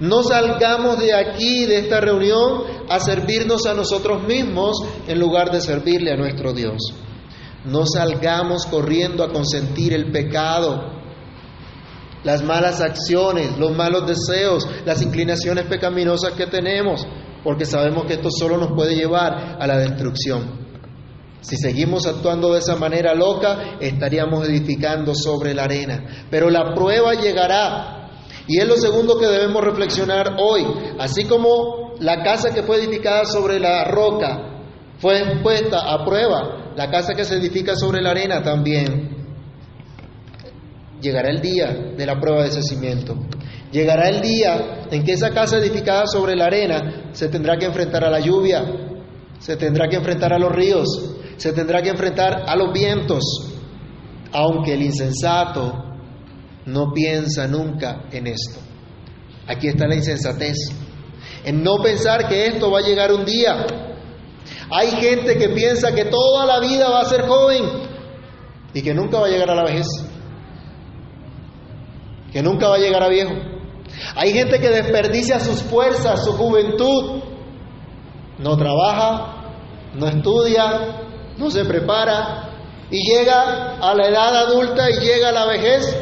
No 0.00 0.22
salgamos 0.22 0.98
de 0.98 1.14
aquí, 1.14 1.66
de 1.66 1.80
esta 1.80 2.00
reunión, 2.00 2.62
a 2.88 3.00
servirnos 3.00 3.66
a 3.66 3.74
nosotros 3.74 4.22
mismos 4.22 4.76
en 5.06 5.18
lugar 5.18 5.50
de 5.50 5.60
servirle 5.60 6.12
a 6.12 6.16
nuestro 6.16 6.52
Dios. 6.52 6.94
No 7.64 7.84
salgamos 7.84 8.66
corriendo 8.66 9.24
a 9.24 9.32
consentir 9.32 9.92
el 9.92 10.12
pecado, 10.12 10.98
las 12.22 12.42
malas 12.42 12.80
acciones, 12.80 13.58
los 13.58 13.76
malos 13.76 14.06
deseos, 14.06 14.68
las 14.84 15.02
inclinaciones 15.02 15.66
pecaminosas 15.66 16.32
que 16.34 16.46
tenemos, 16.46 17.06
porque 17.42 17.64
sabemos 17.64 18.06
que 18.06 18.14
esto 18.14 18.30
solo 18.30 18.56
nos 18.56 18.72
puede 18.72 18.94
llevar 18.94 19.56
a 19.60 19.66
la 19.66 19.78
destrucción. 19.78 20.68
Si 21.40 21.56
seguimos 21.56 22.06
actuando 22.06 22.52
de 22.52 22.58
esa 22.58 22.76
manera 22.76 23.14
loca, 23.14 23.78
estaríamos 23.80 24.48
edificando 24.48 25.14
sobre 25.14 25.54
la 25.54 25.64
arena. 25.64 26.26
Pero 26.30 26.50
la 26.50 26.74
prueba 26.74 27.14
llegará. 27.14 27.97
Y 28.48 28.58
es 28.58 28.66
lo 28.66 28.76
segundo 28.76 29.18
que 29.18 29.26
debemos 29.26 29.62
reflexionar 29.62 30.36
hoy. 30.40 30.64
Así 30.98 31.24
como 31.24 31.94
la 32.00 32.22
casa 32.22 32.52
que 32.52 32.62
fue 32.62 32.78
edificada 32.78 33.24
sobre 33.24 33.60
la 33.60 33.84
roca 33.84 34.64
fue 34.98 35.40
puesta 35.42 35.92
a 35.92 36.04
prueba, 36.04 36.72
la 36.74 36.90
casa 36.90 37.14
que 37.14 37.24
se 37.24 37.36
edifica 37.36 37.76
sobre 37.76 38.02
la 38.02 38.10
arena 38.10 38.42
también 38.42 39.18
Llegará 41.00 41.30
el 41.30 41.40
día 41.40 41.92
de 41.96 42.06
la 42.06 42.18
prueba 42.18 42.42
de 42.42 42.62
cimiento. 42.62 43.14
Llegará 43.70 44.08
el 44.08 44.20
día 44.20 44.86
en 44.90 45.04
que 45.04 45.12
esa 45.12 45.30
casa 45.30 45.58
edificada 45.58 46.06
sobre 46.06 46.34
la 46.34 46.46
arena 46.46 47.10
se 47.12 47.28
tendrá 47.28 47.56
que 47.56 47.66
enfrentar 47.66 48.04
a 48.04 48.10
la 48.10 48.18
lluvia, 48.18 48.64
se 49.38 49.56
tendrá 49.56 49.88
que 49.88 49.96
enfrentar 49.96 50.32
a 50.32 50.38
los 50.38 50.50
ríos, 50.50 50.88
se 51.36 51.52
tendrá 51.52 51.82
que 51.82 51.90
enfrentar 51.90 52.42
a 52.46 52.56
los 52.56 52.72
vientos, 52.72 53.22
aunque 54.32 54.74
el 54.74 54.82
insensato 54.82 55.84
no 56.68 56.92
piensa 56.92 57.46
nunca 57.46 58.04
en 58.10 58.26
esto. 58.26 58.60
Aquí 59.46 59.68
está 59.68 59.86
la 59.86 59.94
insensatez, 59.94 60.56
en 61.44 61.62
no 61.62 61.76
pensar 61.82 62.28
que 62.28 62.46
esto 62.46 62.70
va 62.70 62.80
a 62.80 62.82
llegar 62.82 63.12
un 63.12 63.24
día. 63.24 63.66
Hay 64.70 64.90
gente 64.92 65.36
que 65.36 65.48
piensa 65.48 65.94
que 65.94 66.04
toda 66.04 66.46
la 66.46 66.60
vida 66.60 66.88
va 66.88 67.00
a 67.00 67.04
ser 67.06 67.22
joven 67.22 67.64
y 68.74 68.82
que 68.82 68.94
nunca 68.94 69.18
va 69.18 69.26
a 69.26 69.30
llegar 69.30 69.50
a 69.50 69.54
la 69.54 69.64
vejez 69.64 69.86
que 72.32 72.42
nunca 72.42 72.68
va 72.68 72.76
a 72.76 72.78
llegar 72.78 73.02
a 73.02 73.08
viejo. 73.08 73.32
Hay 74.14 74.32
gente 74.32 74.60
que 74.60 74.68
desperdicia 74.68 75.40
sus 75.40 75.62
fuerzas, 75.62 76.24
su 76.24 76.32
juventud, 76.32 77.22
no 78.38 78.56
trabaja, 78.56 79.54
no 79.94 80.06
estudia, 80.06 81.02
no 81.36 81.50
se 81.50 81.64
prepara 81.64 82.50
y 82.90 83.02
llega 83.10 83.78
a 83.78 83.94
la 83.94 84.08
edad 84.08 84.36
adulta 84.36 84.90
y 84.90 85.00
llega 85.00 85.30
a 85.30 85.32
la 85.32 85.46
vejez 85.46 85.96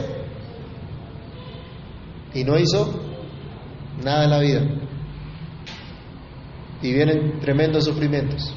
y 2.37 2.45
no 2.45 2.59
hizo 2.59 2.93
nada 4.05 4.25
en 4.25 4.31
la 4.31 4.39
vida. 4.41 4.61
Y 6.83 6.93
vienen 6.93 7.41
tremendos 7.41 7.87
sufrimientos. 7.87 8.55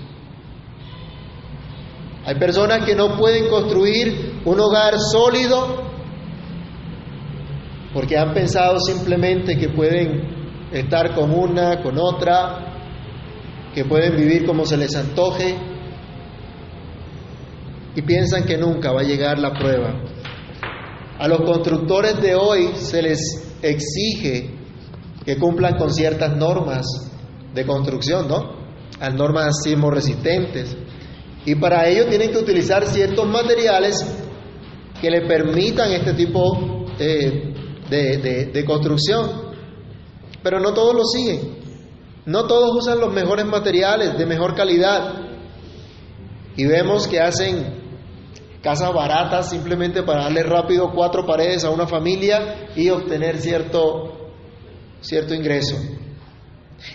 Hay 2.26 2.36
personas 2.36 2.86
que 2.86 2.94
no 2.94 3.18
pueden 3.18 3.48
construir 3.48 4.42
un 4.44 4.60
hogar 4.60 4.96
sólido 5.00 5.90
porque 7.94 8.18
han 8.18 8.34
pensado 8.34 8.80
simplemente 8.80 9.58
que 9.58 9.70
pueden 9.70 10.68
estar 10.74 11.16
con 11.16 11.32
una, 11.32 11.82
con 11.82 11.98
otra, 11.98 12.66
que 13.74 13.86
pueden 13.86 14.18
vivir 14.18 14.46
como 14.46 14.66
se 14.66 14.78
les 14.78 14.94
antoje 14.96 15.56
y 17.96 18.02
piensan 18.02 18.44
que 18.44 18.58
nunca 18.58 18.92
va 18.92 19.02
a 19.02 19.06
llegar 19.06 19.40
la 19.40 19.54
prueba. 19.54 19.94
A 21.18 21.28
los 21.28 21.42
constructores 21.42 22.22
de 22.22 22.36
hoy 22.36 22.72
se 22.76 23.02
les 23.02 23.49
exige 23.62 24.52
que 25.26 25.38
cumplan 25.38 25.78
con 25.78 25.94
ciertas 25.94 26.36
normas 26.36 26.86
de 27.54 27.66
construcción, 27.66 28.28
¿no? 28.28 28.58
Las 29.00 29.14
normas 29.14 29.64
sismo 29.64 29.92
resistentes. 29.92 30.76
Y 31.46 31.56
para 31.56 31.88
ello 31.88 32.08
tienen 32.08 32.32
que 32.32 32.38
utilizar 32.38 32.86
ciertos 32.86 33.28
materiales 33.28 34.06
que 35.02 35.10
le 35.10 35.22
permitan 35.28 35.92
este 35.92 36.14
tipo 36.14 36.86
de 36.98 37.50
de, 37.90 38.66
construcción, 38.66 39.54
pero 40.44 40.60
no 40.60 40.74
todos 40.74 40.96
lo 40.96 41.06
siguen. 41.06 41.60
No 42.26 42.46
todos 42.46 42.76
usan 42.76 43.00
los 43.00 43.14
mejores 43.14 43.46
materiales, 43.46 44.18
de 44.18 44.26
mejor 44.26 44.56
calidad. 44.56 45.14
Y 46.56 46.66
vemos 46.66 47.08
que 47.08 47.20
hacen 47.20 47.79
casas 48.62 48.94
baratas 48.94 49.50
simplemente 49.50 50.04
para 50.04 50.24
darle 50.24 50.44
rápido 50.44 50.92
cuatro 50.94 51.26
paredes 51.26 51.64
a 51.64 51.70
una 51.70 51.88
familia 51.88 52.70
y 52.76 52.90
obtener 52.90 53.38
cierto, 53.38 54.32
cierto 55.02 55.34
ingreso. 55.34 55.78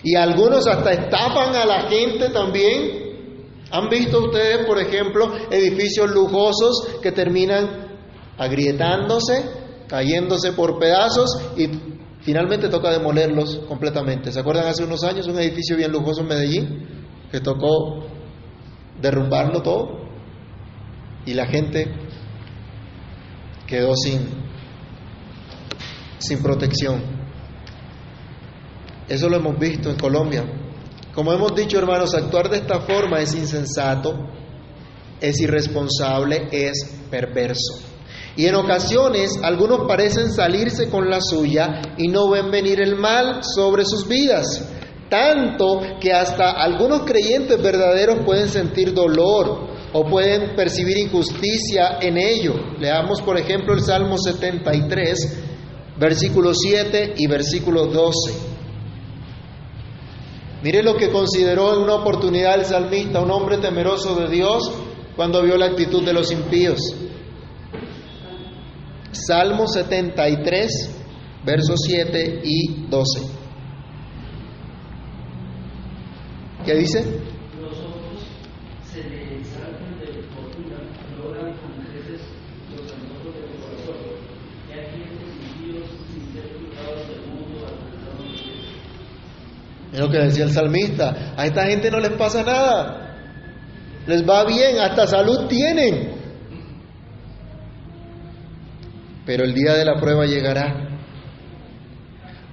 Y 0.03 0.15
algunos 0.15 0.67
hasta 0.67 0.91
estafan 0.91 1.55
a 1.55 1.65
la 1.65 1.89
gente 1.89 2.29
también. 2.29 3.05
¿Han 3.71 3.89
visto 3.89 4.25
ustedes, 4.25 4.65
por 4.65 4.79
ejemplo, 4.79 5.33
edificios 5.49 6.09
lujosos 6.11 6.99
que 7.01 7.11
terminan 7.11 7.97
agrietándose 8.37 9.65
cayéndose 9.87 10.53
por 10.53 10.79
pedazos 10.79 11.29
y 11.57 11.69
finalmente 12.21 12.69
toca 12.69 12.91
demolerlos 12.91 13.61
completamente. 13.67 14.31
¿Se 14.31 14.39
acuerdan 14.39 14.67
hace 14.67 14.83
unos 14.83 15.03
años 15.03 15.27
un 15.27 15.39
edificio 15.39 15.77
bien 15.77 15.91
lujoso 15.91 16.21
en 16.21 16.27
Medellín 16.27 16.87
que 17.31 17.39
tocó 17.39 18.05
derrumbarlo 19.01 19.61
todo 19.61 20.04
y 21.25 21.33
la 21.33 21.45
gente 21.47 21.87
quedó 23.67 23.95
sin, 23.95 24.27
sin 26.19 26.41
protección? 26.41 27.15
Eso 29.07 29.29
lo 29.29 29.37
hemos 29.37 29.59
visto 29.59 29.91
en 29.91 29.97
Colombia 29.97 30.43
Como 31.13 31.31
hemos 31.31 31.53
dicho, 31.55 31.77
hermanos, 31.77 32.15
actuar 32.15 32.49
de 32.49 32.57
esta 32.57 32.81
forma 32.81 33.19
es 33.19 33.35
insensato, 33.35 34.13
es 35.21 35.39
irresponsable, 35.39 36.47
es 36.51 36.99
perverso. 37.09 37.79
Y 38.35 38.47
en 38.47 38.55
ocasiones 38.55 39.39
algunos 39.41 39.87
parecen 39.87 40.31
salirse 40.33 40.89
con 40.89 41.09
la 41.09 41.21
suya 41.21 41.81
y 41.97 42.09
no 42.09 42.29
ven 42.29 42.51
venir 42.51 42.81
el 42.81 42.97
mal 42.97 43.41
sobre 43.43 43.85
sus 43.85 44.07
vidas. 44.07 44.67
Tanto 45.09 45.79
que 46.01 46.11
hasta 46.11 46.51
algunos 46.51 47.03
creyentes 47.03 47.61
verdaderos 47.61 48.25
pueden 48.25 48.49
sentir 48.49 48.93
dolor 48.93 49.74
o 49.97 50.03
pueden 50.03 50.57
percibir 50.57 50.97
injusticia 50.97 51.99
en 52.01 52.17
ello. 52.17 52.53
Leamos, 52.79 53.21
por 53.21 53.37
ejemplo, 53.37 53.73
el 53.73 53.81
Salmo 53.81 54.17
73, 54.17 55.43
versículo 55.97 56.53
7 56.53 57.13
y 57.15 57.27
versículo 57.27 57.85
12. 57.85 58.33
Mire 60.63 60.83
lo 60.83 60.97
que 60.97 61.09
consideró 61.11 61.75
en 61.75 61.83
una 61.83 61.95
oportunidad 61.95 62.55
el 62.55 62.65
salmista, 62.65 63.21
un 63.21 63.31
hombre 63.31 63.59
temeroso 63.59 64.15
de 64.15 64.27
Dios, 64.29 64.69
cuando 65.15 65.41
vio 65.41 65.55
la 65.57 65.67
actitud 65.67 66.03
de 66.03 66.11
los 66.11 66.29
impíos. 66.29 66.79
Salmo 69.11 69.65
73, 69.65 70.91
versos 71.45 71.79
7 71.85 72.41
y 72.43 72.87
12. 72.89 73.21
¿Qué 76.65 76.75
dice? 76.75 76.99
Los 77.61 77.77
ojos 77.77 78.25
se 78.91 79.03
le 79.03 79.39
exaltan 79.39 79.99
de 79.99 80.23
fortuna, 80.33 80.77
logran 81.21 81.53
con 81.59 81.71
creces 81.85 82.21
los 82.71 82.91
antojos 82.91 83.35
del 83.35 83.49
corazón. 83.61 84.01
Y 84.67 84.71
aquí 84.73 85.03
estos 85.03 85.29
impíos, 85.45 85.87
sin 86.11 86.33
ser 86.33 86.45
juzgados 86.57 87.07
del 87.07 87.21
mundo, 87.27 87.67
alcanzaron 87.67 88.31
los 88.31 88.41
cielos. 88.41 88.65
Es 89.95 90.01
lo 90.01 90.09
que 90.09 90.17
decía 90.17 90.43
el 90.43 90.51
salmista. 90.51 91.35
A 91.37 91.45
esta 91.45 91.67
gente 91.67 91.89
no 91.89 92.01
les 92.01 92.11
pasa 92.17 92.43
nada. 92.43 93.15
Les 94.05 94.27
va 94.27 94.43
bien, 94.43 94.77
hasta 94.77 95.07
salud 95.07 95.47
tienen. 95.47 96.13
Pero 99.25 99.45
el 99.45 99.53
día 99.53 99.73
de 99.75 99.85
la 99.85 99.95
prueba 99.95 100.25
llegará. 100.25 100.99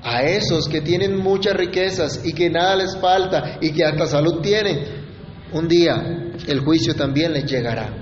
A 0.05 0.23
esos 0.23 0.69
que 0.69 0.83
tienen 0.83 1.17
muchas 1.17 1.57
riquezas 1.57 2.25
y 2.25 2.33
que 2.33 2.49
nada 2.49 2.77
les 2.77 2.97
falta 3.01 3.59
y 3.61 3.73
que 3.73 3.85
hasta 3.85 4.07
salud 4.07 4.41
tienen, 4.41 4.85
un 5.53 5.67
día 5.67 5.95
el 6.47 6.61
juicio 6.61 6.95
también 6.95 7.33
les 7.33 7.45
llegará. 7.51 7.93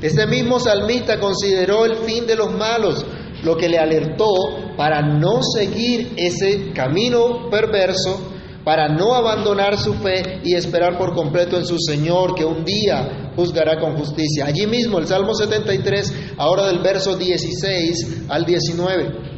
Este 0.00 0.26
mismo 0.26 0.58
salmista 0.58 1.20
consideró 1.20 1.84
el 1.84 1.96
fin 1.96 2.26
de 2.26 2.36
los 2.36 2.50
malos, 2.52 3.04
lo 3.44 3.54
que 3.54 3.68
le 3.68 3.78
alertó 3.78 4.74
para 4.78 5.02
no 5.02 5.40
seguir 5.42 6.14
ese 6.16 6.72
camino 6.72 7.50
perverso 7.50 8.31
para 8.64 8.88
no 8.88 9.14
abandonar 9.14 9.78
su 9.78 9.94
fe 9.94 10.40
y 10.44 10.54
esperar 10.54 10.96
por 10.98 11.14
completo 11.14 11.56
en 11.56 11.66
su 11.66 11.78
Señor, 11.78 12.34
que 12.34 12.44
un 12.44 12.64
día 12.64 13.32
juzgará 13.34 13.80
con 13.80 13.96
justicia. 13.96 14.46
Allí 14.46 14.66
mismo, 14.66 14.98
el 14.98 15.06
Salmo 15.06 15.34
73, 15.34 16.34
ahora 16.36 16.66
del 16.66 16.78
verso 16.80 17.16
16 17.16 18.26
al 18.28 18.44
19. 18.44 19.31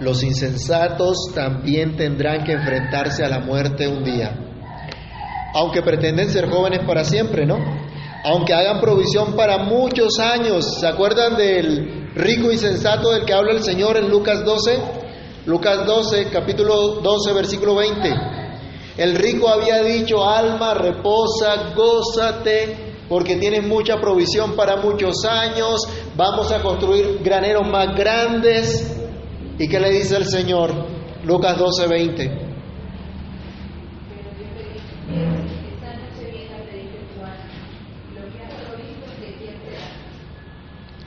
Los 0.00 0.22
insensatos 0.22 1.30
también 1.34 1.94
tendrán 1.96 2.42
que 2.42 2.52
enfrentarse 2.52 3.22
a 3.22 3.28
la 3.28 3.40
muerte 3.40 3.86
un 3.86 4.02
día. 4.02 4.34
Aunque 5.54 5.82
pretenden 5.82 6.30
ser 6.30 6.48
jóvenes 6.48 6.80
para 6.86 7.04
siempre, 7.04 7.44
¿no? 7.44 7.58
Aunque 8.24 8.54
hagan 8.54 8.80
provisión 8.80 9.36
para 9.36 9.58
muchos 9.58 10.18
años. 10.18 10.78
¿Se 10.80 10.86
acuerdan 10.86 11.36
del 11.36 12.10
rico 12.14 12.50
insensato 12.50 13.10
del 13.10 13.26
que 13.26 13.34
habla 13.34 13.52
el 13.52 13.62
Señor 13.62 13.98
en 13.98 14.08
Lucas 14.08 14.42
12? 14.42 14.78
Lucas 15.44 15.86
12, 15.86 16.28
capítulo 16.32 17.00
12, 17.02 17.32
versículo 17.34 17.74
20. 17.74 18.10
El 18.96 19.16
rico 19.16 19.48
había 19.50 19.82
dicho, 19.82 20.26
alma, 20.26 20.74
reposa, 20.74 21.72
gózate, 21.74 22.89
porque 23.10 23.36
tienes 23.36 23.66
mucha 23.66 24.00
provisión 24.00 24.54
para 24.54 24.76
muchos 24.76 25.24
años, 25.28 25.80
vamos 26.14 26.52
a 26.52 26.62
construir 26.62 27.18
graneros 27.24 27.68
más 27.68 27.96
grandes. 27.96 28.96
¿Y 29.58 29.68
qué 29.68 29.80
le 29.80 29.90
dice 29.90 30.16
el 30.16 30.26
Señor? 30.26 30.72
Lucas 31.24 31.58
12, 31.58 31.88
20. 31.88 32.24
Pero 32.24 32.40
yo 34.30 34.46
te 34.54 34.62
digo, 34.62 34.86
esta 35.74 35.96
noche 35.96 36.30
viene 36.30 36.54
a 36.54 36.62
pedirte 36.70 36.98
tu 37.12 37.20
alma. 37.24 37.50
Lo 38.14 38.22
que 38.32 38.44
has 38.44 38.54
provisto, 38.54 39.10
¿de 39.20 39.34
quién 39.38 39.58
será? 39.58 39.90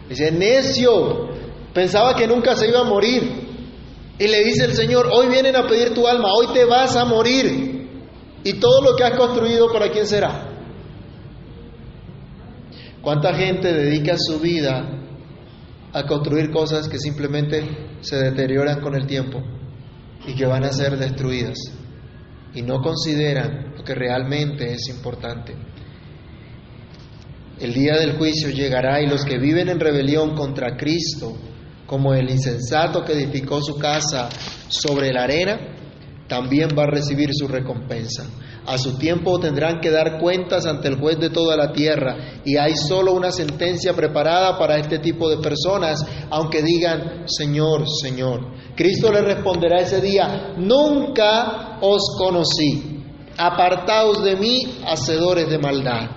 Dice, 0.09 0.31
necio, 0.33 1.29
pensaba 1.73 2.15
que 2.17 2.27
nunca 2.27 2.57
se 2.57 2.67
iba 2.67 2.81
a 2.81 2.83
morir. 2.83 3.31
Y 4.19 4.27
le 4.27 4.43
dice 4.43 4.65
el 4.65 4.73
Señor, 4.73 5.07
hoy 5.09 5.27
vienen 5.27 5.55
a 5.55 5.65
pedir 5.65 5.93
tu 5.93 6.05
alma, 6.05 6.33
hoy 6.33 6.47
te 6.53 6.65
vas 6.65 6.97
a 6.97 7.05
morir. 7.05 7.87
Y 8.43 8.59
todo 8.59 8.81
lo 8.81 8.93
que 8.97 9.05
has 9.05 9.17
construido, 9.17 9.71
¿para 9.71 9.89
quién 9.89 10.05
será? 10.05 10.49
¿Cuánta 13.03 13.33
gente 13.33 13.73
dedica 13.73 14.15
su 14.17 14.39
vida 14.39 14.81
a 15.91 16.05
construir 16.05 16.49
cosas 16.51 16.87
que 16.87 16.97
simplemente 16.97 17.97
se 17.99 18.15
deterioran 18.15 18.79
con 18.79 18.95
el 18.95 19.05
tiempo 19.05 19.43
y 20.25 20.33
que 20.33 20.45
van 20.45 20.63
a 20.63 20.71
ser 20.71 20.97
destruidas? 20.97 21.57
Y 22.53 22.61
no 22.61 22.81
consideran 22.81 23.73
lo 23.75 23.83
que 23.83 23.93
realmente 23.93 24.71
es 24.71 24.87
importante. 24.87 25.53
El 27.59 27.73
día 27.73 27.97
del 27.99 28.17
juicio 28.17 28.49
llegará 28.49 29.01
y 29.01 29.07
los 29.07 29.25
que 29.25 29.37
viven 29.37 29.67
en 29.67 29.81
rebelión 29.81 30.33
contra 30.33 30.77
Cristo, 30.77 31.35
como 31.85 32.13
el 32.13 32.31
insensato 32.31 33.03
que 33.03 33.11
edificó 33.11 33.61
su 33.61 33.77
casa 33.77 34.29
sobre 34.69 35.11
la 35.11 35.23
arena, 35.23 35.59
también 36.27 36.69
va 36.77 36.83
a 36.83 36.87
recibir 36.87 37.29
su 37.33 37.47
recompensa. 37.47 38.25
A 38.65 38.77
su 38.77 38.97
tiempo 38.97 39.39
tendrán 39.39 39.81
que 39.81 39.91
dar 39.91 40.19
cuentas 40.19 40.65
ante 40.65 40.87
el 40.87 40.97
juez 40.97 41.19
de 41.19 41.29
toda 41.29 41.57
la 41.57 41.73
tierra 41.73 42.41
y 42.45 42.55
hay 42.55 42.75
solo 42.75 43.11
una 43.11 43.29
sentencia 43.31 43.93
preparada 43.93 44.57
para 44.57 44.77
este 44.77 44.99
tipo 44.99 45.29
de 45.29 45.37
personas, 45.37 45.99
aunque 46.29 46.61
digan, 46.61 47.23
Señor, 47.27 47.83
Señor. 48.01 48.53
Cristo 48.75 49.11
le 49.11 49.21
responderá 49.21 49.81
ese 49.81 49.99
día, 49.99 50.53
nunca 50.57 51.79
os 51.81 52.15
conocí, 52.17 53.03
apartaos 53.37 54.23
de 54.23 54.37
mí, 54.37 54.79
hacedores 54.87 55.49
de 55.49 55.59
maldad. 55.59 56.09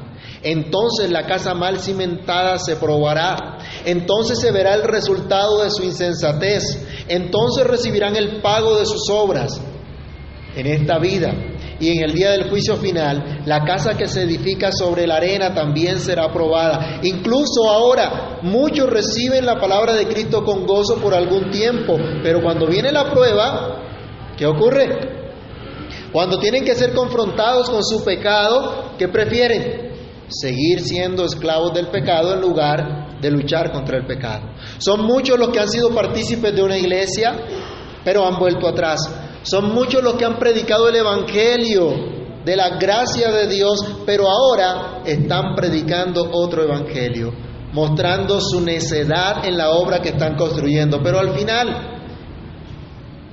Entonces 0.43 1.11
la 1.11 1.27
casa 1.27 1.55
mal 1.55 1.81
cimentada 1.81 2.59
se 2.61 2.77
probará. 2.77 3.59
Entonces 3.85 4.39
se 4.39 4.53
verá 4.53 4.75
el 4.75 4.85
resultado 4.85 5.65
de 5.65 5.71
su 5.71 5.83
insensatez. 5.83 6.63
Entonces 7.09 7.67
recibirán 7.67 8.15
el 8.15 8.41
pago 8.41 8.79
de 8.79 8.87
sus 8.87 9.11
obras 9.11 9.61
en 10.57 10.67
esta 10.67 10.99
vida. 10.99 11.33
Y 11.79 11.91
en 11.91 12.05
el 12.05 12.15
día 12.15 12.31
del 12.31 12.49
juicio 12.49 12.77
final, 12.77 13.43
la 13.45 13.63
casa 13.65 13.95
que 13.95 14.09
se 14.09 14.23
edifica 14.23 14.73
sobre 14.73 15.07
la 15.07 15.17
arena 15.17 15.55
también 15.55 16.01
será 16.01 16.33
probada. 16.33 17.01
Incluso 17.03 17.71
ahora, 17.71 18.39
muchos 18.43 18.89
reciben 18.89 19.45
la 19.45 19.61
palabra 19.61 19.93
de 19.93 20.07
Cristo 20.07 20.43
con 20.43 20.67
gozo 20.67 20.97
por 20.97 21.15
algún 21.15 21.51
tiempo, 21.51 21.99
pero 22.23 22.43
cuando 22.43 22.67
viene 22.67 22.91
la 22.91 23.11
prueba, 23.11 23.83
¿qué 24.39 24.47
ocurre? 24.47 25.17
Cuando 26.11 26.39
tienen 26.39 26.65
que 26.65 26.75
ser 26.75 26.95
confrontados 26.95 27.69
con 27.69 27.85
su 27.85 28.03
pecado, 28.03 28.93
¿qué 28.99 29.09
prefieren? 29.09 29.93
Seguir 30.29 30.81
siendo 30.81 31.27
esclavos 31.27 31.75
del 31.75 31.89
pecado 31.89 32.33
en 32.33 32.41
lugar 32.41 33.21
de 33.21 33.31
luchar 33.31 33.71
contra 33.71 33.99
el 33.99 34.07
pecado. 34.07 34.49
Son 34.79 35.05
muchos 35.05 35.39
los 35.39 35.51
que 35.51 35.61
han 35.61 35.69
sido 35.69 35.91
partícipes 35.91 36.55
de 36.55 36.63
una 36.63 36.79
iglesia, 36.79 37.35
pero 38.03 38.27
han 38.27 38.39
vuelto 38.39 38.67
atrás. 38.67 39.26
Son 39.47 39.73
muchos 39.73 40.03
los 40.03 40.15
que 40.15 40.25
han 40.25 40.41
predicado 40.41 40.89
el 40.89 40.97
Evangelio 40.97 41.95
de 42.45 42.57
la 42.57 42.79
gracia 42.79 43.31
de 43.31 43.47
Dios, 43.47 43.79
pero 44.05 44.25
ahora 44.29 45.03
están 45.05 45.55
predicando 45.55 46.29
otro 46.33 46.65
Evangelio, 46.65 47.33
mostrando 47.73 48.41
su 48.41 48.61
necedad 48.61 49.47
en 49.47 49.57
la 49.57 49.71
obra 49.71 50.03
que 50.03 50.09
están 50.09 50.35
construyendo. 50.35 51.01
Pero 51.01 51.21
al 51.21 51.39
final, 51.39 52.01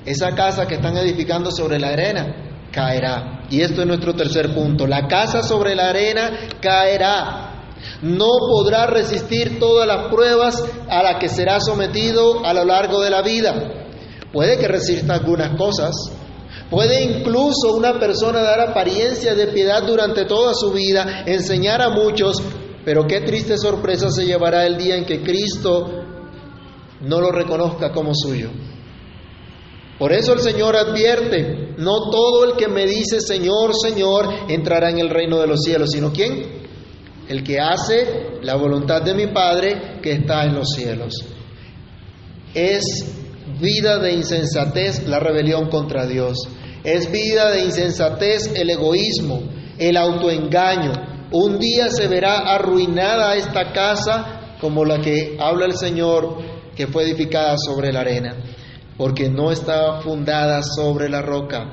esa 0.05 0.35
casa 0.35 0.67
que 0.67 0.75
están 0.75 0.95
edificando 0.97 1.49
sobre 1.49 1.79
la 1.79 1.89
arena 1.89 2.67
caerá. 2.71 3.45
Y 3.49 3.61
esto 3.61 3.81
es 3.81 3.87
nuestro 3.87 4.13
tercer 4.13 4.53
punto. 4.53 4.85
La 4.85 5.07
casa 5.07 5.41
sobre 5.41 5.73
la 5.73 5.89
arena 5.89 6.29
caerá. 6.61 7.49
No 8.03 8.27
podrá 8.51 8.85
resistir 8.85 9.57
todas 9.57 9.87
las 9.87 10.11
pruebas 10.11 10.63
a 10.87 11.01
las 11.01 11.15
que 11.19 11.27
será 11.27 11.59
sometido 11.59 12.45
a 12.45 12.53
lo 12.53 12.65
largo 12.65 13.01
de 13.01 13.09
la 13.09 13.23
vida. 13.23 13.82
Puede 14.33 14.57
que 14.57 14.67
resista 14.67 15.13
algunas 15.13 15.55
cosas. 15.55 15.91
Puede 16.69 17.03
incluso 17.03 17.75
una 17.75 17.99
persona 17.99 18.41
dar 18.41 18.59
apariencia 18.61 19.35
de 19.35 19.47
piedad 19.47 19.83
durante 19.85 20.25
toda 20.25 20.55
su 20.55 20.71
vida, 20.71 21.23
enseñar 21.25 21.81
a 21.81 21.89
muchos, 21.89 22.41
Pero 22.83 23.07
qué 23.07 23.21
triste 23.21 23.57
sorpresa 23.57 24.09
se 24.09 24.25
llevará 24.25 24.65
el 24.65 24.77
día 24.77 24.97
en 24.97 25.05
que 25.05 25.23
Cristo 25.23 26.03
no 26.99 27.21
lo 27.21 27.31
reconozca 27.31 27.93
como 27.93 28.11
suyo. 28.13 28.49
Por 29.97 30.11
eso 30.11 30.33
el 30.33 30.39
Señor 30.39 30.75
advierte, 30.75 31.75
no 31.77 32.09
todo 32.11 32.43
el 32.43 32.57
que 32.57 32.67
me 32.67 32.85
dice 32.85 33.21
Señor, 33.21 33.71
Señor, 33.73 34.27
entrará 34.49 34.89
en 34.89 34.99
el 34.99 35.09
reino 35.09 35.39
de 35.39 35.47
los 35.47 35.61
cielos, 35.61 35.91
sino 35.91 36.11
quién? 36.11 36.63
El 37.29 37.41
que 37.41 37.61
hace 37.61 38.39
la 38.41 38.55
voluntad 38.55 39.01
de 39.01 39.13
mi 39.13 39.27
Padre 39.27 40.01
que 40.01 40.11
está 40.11 40.43
en 40.43 40.55
los 40.55 40.67
cielos. 40.75 41.13
Es 42.53 43.22
vida 43.59 43.99
de 43.99 44.13
insensatez 44.13 45.07
la 45.07 45.19
rebelión 45.19 45.69
contra 45.69 46.05
Dios. 46.05 46.37
Es 46.83 47.11
vida 47.11 47.51
de 47.51 47.65
insensatez 47.65 48.51
el 48.55 48.69
egoísmo, 48.69 49.41
el 49.77 49.97
autoengaño. 49.97 51.29
Un 51.31 51.59
día 51.59 51.89
se 51.89 52.07
verá 52.07 52.39
arruinada 52.39 53.35
esta 53.35 53.71
casa 53.71 54.55
como 54.59 54.85
la 54.85 55.01
que 55.01 55.37
habla 55.39 55.65
el 55.65 55.77
Señor 55.77 56.37
que 56.75 56.87
fue 56.87 57.03
edificada 57.03 57.55
sobre 57.57 57.91
la 57.91 58.01
arena, 58.01 58.35
porque 58.97 59.29
no 59.29 59.51
estaba 59.51 60.01
fundada 60.01 60.61
sobre 60.63 61.09
la 61.09 61.21
roca, 61.21 61.71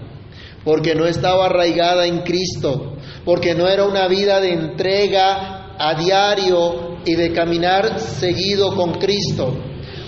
porque 0.64 0.94
no 0.94 1.06
estaba 1.06 1.46
arraigada 1.46 2.06
en 2.06 2.20
Cristo, 2.22 2.96
porque 3.24 3.54
no 3.54 3.68
era 3.68 3.84
una 3.84 4.08
vida 4.08 4.40
de 4.40 4.52
entrega 4.52 5.76
a 5.78 5.94
diario 5.94 6.98
y 7.04 7.14
de 7.14 7.32
caminar 7.32 7.98
seguido 7.98 8.74
con 8.74 8.94
Cristo, 8.94 9.54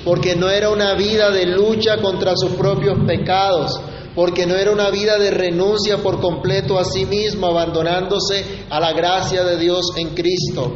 porque 0.04 0.34
no 0.36 0.50
era 0.50 0.70
una 0.70 0.94
vida 0.94 1.30
de 1.30 1.46
lucha 1.46 1.98
contra 1.98 2.32
sus 2.36 2.52
propios 2.52 2.98
pecados, 3.06 3.80
porque 4.14 4.46
no 4.46 4.56
era 4.56 4.72
una 4.72 4.90
vida 4.90 5.18
de 5.18 5.30
renuncia 5.30 5.98
por 5.98 6.20
completo 6.20 6.78
a 6.78 6.84
sí 6.84 7.06
mismo, 7.06 7.46
abandonándose 7.46 8.64
a 8.68 8.80
la 8.80 8.92
gracia 8.92 9.44
de 9.44 9.58
Dios 9.58 9.86
en 9.96 10.10
Cristo, 10.10 10.72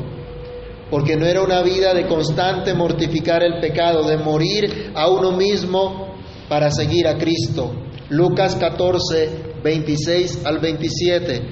porque 0.90 1.16
no 1.16 1.26
era 1.26 1.42
una 1.42 1.62
vida 1.62 1.92
de 1.92 2.06
constante 2.06 2.72
mortificar 2.74 3.42
el 3.42 3.60
pecado, 3.60 4.04
de 4.04 4.16
morir 4.16 4.92
a 4.94 5.08
uno 5.08 5.32
mismo 5.32 6.14
para 6.48 6.70
seguir 6.70 7.08
a 7.08 7.18
Cristo. 7.18 7.72
Lucas 8.08 8.54
14, 8.54 9.60
26 9.62 10.46
al 10.46 10.58
27 10.60 11.42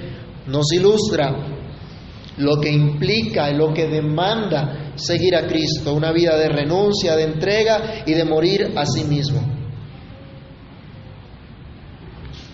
nos 0.47 0.71
ilustra 0.71 1.55
lo 2.37 2.59
que 2.61 2.71
implica 2.71 3.51
y 3.51 3.57
lo 3.57 3.73
que 3.73 3.87
demanda 3.87 4.84
seguir 4.95 5.35
a 5.35 5.47
Cristo, 5.47 5.93
una 5.93 6.11
vida 6.11 6.37
de 6.37 6.49
renuncia, 6.49 7.15
de 7.15 7.23
entrega 7.23 8.03
y 8.05 8.13
de 8.13 8.23
morir 8.25 8.73
a 8.75 8.85
sí 8.85 9.03
mismo. 9.03 9.41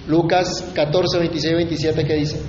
Lucas 0.08 0.72
14, 0.76 1.20
26 1.20 1.56
27, 1.56 2.04
¿qué 2.06 2.16
dice? 2.16 2.42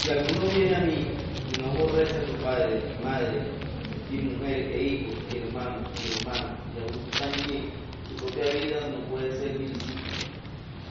Si 0.00 0.10
alguno 0.10 0.48
viene 0.54 0.76
a 0.76 0.80
mí 0.80 1.06
y 1.52 1.60
no 1.60 1.72
aborrece 1.72 2.16
a 2.16 2.26
su 2.26 2.32
padre, 2.42 2.80
madre, 3.02 3.42
y 4.10 4.16
mujer, 4.18 4.72
e 4.72 4.82
hijos, 4.82 5.16
y 5.34 5.38
hermano, 5.38 5.88
y 5.98 6.20
hermana, 6.20 6.56
y 6.72 6.80
aún 6.80 7.10
también 7.10 7.64
su 8.08 8.14
propia 8.14 8.44
vida 8.52 8.88
no 8.88 9.04
puede 9.10 9.32
ser 9.32 9.58
mi. 9.58 9.66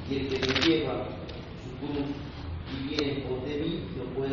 Y 0.09 0.15
el 0.17 0.27
que 0.27 0.39
me 0.39 0.59
lleva 0.61 1.07
su 1.63 1.69
cruz 1.79 2.09
y 2.71 2.89
viene 2.89 3.13
en 3.13 3.23
pos 3.23 3.43
de 3.45 3.55
mí 3.55 3.87
no 3.97 4.03
puede. 4.13 4.24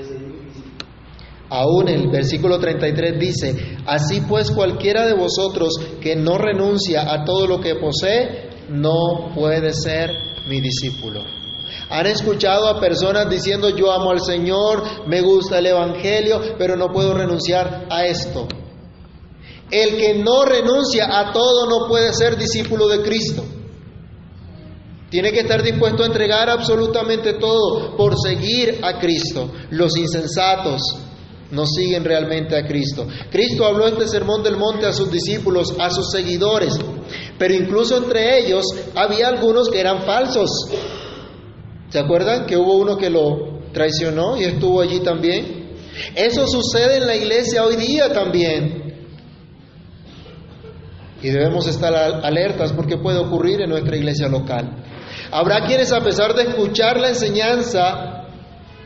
Aún 1.55 1.87
el 1.87 2.09
versículo 2.09 2.59
33 2.59 3.21
dice, 3.21 3.77
así 3.85 4.23
pues 4.23 4.51
cualquiera 4.51 5.07
de 5.07 5.12
vosotros 5.12 5.75
que 6.01 6.17
no 6.17 6.38
renuncia 6.38 7.12
a 7.12 7.27
todo 7.27 7.47
lo 7.47 7.61
que 7.61 7.75
posee, 7.75 8.49
no 8.71 9.31
puede 9.35 9.75
ser 9.75 10.12
mi 10.49 10.62
discípulo. 10.62 11.23
Han 11.91 12.07
escuchado 12.07 12.69
a 12.69 12.81
personas 12.81 13.29
diciendo, 13.29 13.69
yo 13.69 13.93
amo 13.93 14.12
al 14.12 14.23
Señor, 14.23 15.07
me 15.07 15.21
gusta 15.21 15.59
el 15.59 15.67
Evangelio, 15.67 16.41
pero 16.57 16.75
no 16.75 16.87
puedo 16.91 17.12
renunciar 17.12 17.87
a 17.91 18.07
esto. 18.07 18.49
El 19.71 19.99
que 19.99 20.15
no 20.25 20.47
renuncia 20.47 21.05
a 21.21 21.35
todo 21.35 21.69
no 21.69 21.87
puede 21.87 22.15
ser 22.15 22.38
discípulo 22.38 22.88
de 22.88 23.03
Cristo. 23.03 23.45
Tiene 25.11 25.31
que 25.33 25.41
estar 25.41 25.62
dispuesto 25.62 26.03
a 26.03 26.07
entregar 26.07 26.49
absolutamente 26.49 27.35
todo 27.35 27.95
por 27.95 28.15
seguir 28.19 28.81
a 28.83 28.99
Cristo. 28.99 29.53
Los 29.69 29.99
insensatos 29.99 30.81
no 31.53 31.67
siguen 31.67 32.03
realmente 32.03 32.57
a 32.57 32.67
Cristo. 32.67 33.07
Cristo 33.31 33.65
habló 33.65 33.87
este 33.87 34.09
sermón 34.09 34.43
del 34.43 34.57
monte 34.57 34.87
a 34.87 34.93
sus 34.93 35.11
discípulos, 35.11 35.75
a 35.79 35.91
sus 35.91 36.11
seguidores, 36.11 36.79
pero 37.38 37.55
incluso 37.55 37.99
entre 37.99 38.38
ellos 38.38 38.65
había 38.95 39.29
algunos 39.29 39.69
que 39.69 39.81
eran 39.81 40.03
falsos. 40.03 40.51
¿Se 41.91 41.99
acuerdan 41.99 42.47
que 42.47 42.57
hubo 42.57 42.77
uno 42.77 42.97
que 42.97 43.11
lo 43.11 43.61
traicionó 43.73 44.38
y 44.38 44.45
estuvo 44.45 44.81
allí 44.81 45.01
también? 45.01 45.77
Eso 46.15 46.47
sucede 46.47 46.97
en 46.97 47.07
la 47.07 47.17
iglesia 47.17 47.65
hoy 47.65 47.77
día 47.77 48.11
también. 48.11 48.81
Y 51.23 51.29
debemos 51.29 51.69
estar 51.69 51.95
alertas 51.95 52.73
porque 52.73 52.97
puede 52.97 53.19
ocurrir 53.19 53.61
en 53.61 53.69
nuestra 53.69 53.95
iglesia 53.95 54.27
local. 54.29 54.85
Habrá 55.31 55.67
quienes 55.67 55.93
a 55.93 56.01
pesar 56.01 56.35
de 56.35 56.45
escuchar 56.45 56.99
la 56.99 57.11
enseñanza, 57.11 58.25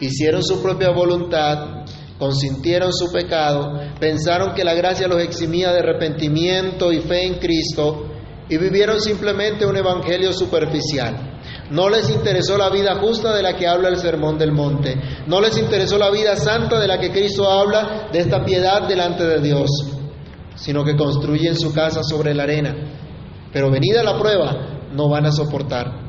hicieron 0.00 0.42
su 0.42 0.60
propia 0.60 0.90
voluntad, 0.90 1.75
consintieron 2.18 2.92
su 2.92 3.12
pecado, 3.12 3.80
pensaron 4.00 4.54
que 4.54 4.64
la 4.64 4.74
gracia 4.74 5.08
los 5.08 5.22
eximía 5.22 5.72
de 5.72 5.80
arrepentimiento 5.80 6.92
y 6.92 7.00
fe 7.00 7.26
en 7.26 7.34
Cristo 7.38 8.06
y 8.48 8.56
vivieron 8.56 9.00
simplemente 9.00 9.66
un 9.66 9.76
evangelio 9.76 10.32
superficial. 10.32 11.40
No 11.70 11.88
les 11.88 12.08
interesó 12.10 12.56
la 12.56 12.70
vida 12.70 12.96
justa 13.00 13.34
de 13.34 13.42
la 13.42 13.56
que 13.56 13.66
habla 13.66 13.88
el 13.88 13.96
Sermón 13.96 14.38
del 14.38 14.52
Monte. 14.52 14.96
No 15.26 15.40
les 15.40 15.58
interesó 15.58 15.98
la 15.98 16.10
vida 16.10 16.36
santa 16.36 16.78
de 16.78 16.86
la 16.86 16.98
que 16.98 17.10
Cristo 17.10 17.50
habla 17.50 18.08
de 18.12 18.20
esta 18.20 18.44
piedad 18.44 18.86
delante 18.86 19.24
de 19.24 19.40
Dios, 19.40 19.68
sino 20.54 20.84
que 20.84 20.96
construyen 20.96 21.56
su 21.56 21.74
casa 21.74 22.02
sobre 22.04 22.34
la 22.34 22.44
arena. 22.44 22.74
Pero 23.52 23.70
venida 23.70 24.02
la 24.04 24.18
prueba, 24.18 24.90
no 24.92 25.08
van 25.08 25.26
a 25.26 25.32
soportar. 25.32 26.06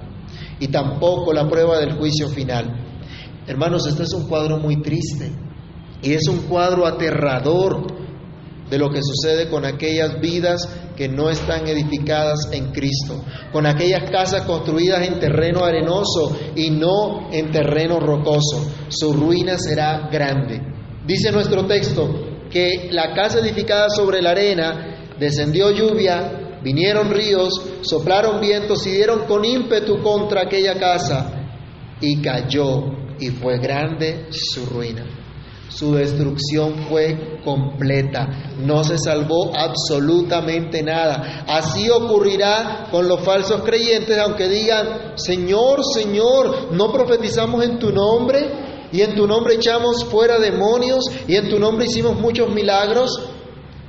Y 0.59 0.67
tampoco 0.67 1.33
la 1.33 1.47
prueba 1.47 1.79
del 1.79 1.93
juicio 1.93 2.29
final. 2.29 2.85
Hermanos, 3.47 3.87
este 3.87 4.03
es 4.03 4.13
un 4.13 4.27
cuadro 4.27 4.57
muy 4.57 4.81
triste. 4.81 5.46
Y 6.01 6.13
es 6.13 6.27
un 6.27 6.41
cuadro 6.47 6.85
aterrador 6.85 7.97
de 8.69 8.77
lo 8.77 8.89
que 8.89 9.01
sucede 9.01 9.49
con 9.49 9.65
aquellas 9.65 10.19
vidas 10.19 10.67
que 10.95 11.07
no 11.07 11.29
están 11.29 11.67
edificadas 11.67 12.49
en 12.51 12.71
Cristo, 12.71 13.23
con 13.51 13.65
aquellas 13.65 14.09
casas 14.09 14.41
construidas 14.41 15.07
en 15.07 15.19
terreno 15.19 15.63
arenoso 15.63 16.37
y 16.55 16.69
no 16.71 17.29
en 17.31 17.51
terreno 17.51 17.99
rocoso. 17.99 18.69
Su 18.89 19.13
ruina 19.13 19.57
será 19.57 20.09
grande. 20.11 20.61
Dice 21.05 21.31
nuestro 21.31 21.65
texto 21.65 22.09
que 22.49 22.89
la 22.91 23.13
casa 23.13 23.39
edificada 23.39 23.87
sobre 23.89 24.21
la 24.21 24.31
arena 24.31 25.13
descendió 25.19 25.71
lluvia, 25.71 26.59
vinieron 26.61 27.11
ríos, 27.11 27.53
soplaron 27.81 28.41
vientos 28.41 28.85
y 28.87 28.91
dieron 28.91 29.25
con 29.25 29.45
ímpetu 29.45 30.01
contra 30.01 30.41
aquella 30.41 30.77
casa 30.77 31.31
y 32.01 32.21
cayó 32.21 32.83
y 33.19 33.27
fue 33.29 33.59
grande 33.59 34.27
su 34.29 34.65
ruina. 34.65 35.05
Su 35.69 35.93
destrucción 35.93 36.85
fue 36.89 37.39
completa. 37.43 38.55
No 38.59 38.83
se 38.83 38.97
salvó 38.97 39.51
absolutamente 39.55 40.81
nada. 40.81 41.43
Así 41.47 41.89
ocurrirá 41.89 42.87
con 42.91 43.07
los 43.07 43.21
falsos 43.21 43.61
creyentes, 43.63 44.17
aunque 44.17 44.47
digan, 44.47 45.13
Señor, 45.15 45.81
Señor, 45.93 46.71
no 46.71 46.91
profetizamos 46.91 47.63
en 47.63 47.79
tu 47.79 47.91
nombre 47.91 48.67
y 48.91 49.01
en 49.01 49.15
tu 49.15 49.27
nombre 49.27 49.55
echamos 49.55 50.05
fuera 50.05 50.39
demonios 50.39 51.05
y 51.27 51.35
en 51.35 51.49
tu 51.49 51.59
nombre 51.59 51.85
hicimos 51.85 52.19
muchos 52.19 52.49
milagros. 52.49 53.11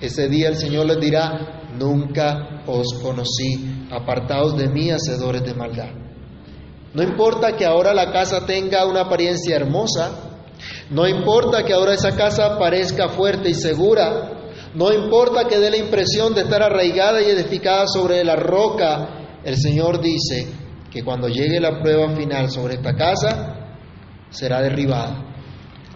Ese 0.01 0.29
día 0.29 0.49
el 0.49 0.57
Señor 0.57 0.87
les 0.87 1.01
dirá, 1.01 1.71
nunca 1.79 2.63
os 2.67 2.95
conocí, 3.03 3.87
apartaos 3.91 4.57
de 4.57 4.69
mí, 4.69 4.91
hacedores 4.91 5.45
de 5.45 5.55
maldad. 5.55 5.91
No 6.95 7.03
importa 7.03 7.57
que 7.57 7.65
ahora 7.65 7.95
la 7.95 8.13
casa 8.13 8.47
tenga 8.47 8.87
una 8.87 9.03
apariencia 9.03 9.57
hermosa, 9.57 10.28
no 10.91 11.07
importa 11.07 11.65
que 11.65 11.75
ahora 11.75 11.95
esa 11.95 12.17
casa 12.17 12.59
parezca 12.59 13.09
fuerte 13.11 13.51
y 13.51 13.55
segura, 13.55 14.39
no 14.75 14.93
importa 14.93 15.47
que 15.47 15.59
dé 15.59 15.71
la 15.71 15.77
impresión 15.77 16.35
de 16.35 16.43
estar 16.43 16.63
arraigada 16.63 17.21
y 17.21 17.31
edificada 17.31 17.87
sobre 17.87 18.25
la 18.25 18.37
roca, 18.37 19.41
el 19.45 19.57
Señor 19.57 20.01
dice 20.01 20.47
que 20.91 21.03
cuando 21.03 21.29
llegue 21.29 21.61
la 21.61 21.81
prueba 21.81 22.15
final 22.17 22.51
sobre 22.51 22.75
esta 22.75 22.95
casa, 22.95 23.77
será 24.31 24.63
derribada 24.63 25.25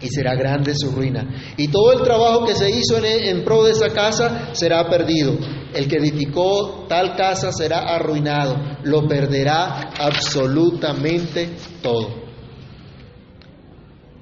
y 0.00 0.08
será 0.08 0.34
grande 0.34 0.74
su 0.74 0.90
ruina. 0.90 1.54
Y 1.56 1.68
todo 1.68 1.92
el 1.92 2.02
trabajo 2.02 2.44
que 2.44 2.54
se 2.54 2.70
hizo 2.70 2.98
en, 2.98 3.04
en 3.04 3.44
pro 3.44 3.64
de 3.64 3.72
esa 3.72 3.90
casa 3.90 4.50
será 4.52 4.88
perdido. 4.88 5.36
El 5.72 5.88
que 5.88 5.96
edificó 5.96 6.86
tal 6.88 7.16
casa 7.16 7.52
será 7.52 7.94
arruinado, 7.94 8.56
lo 8.82 9.06
perderá 9.06 9.90
absolutamente 9.98 11.50
todo. 11.82 12.21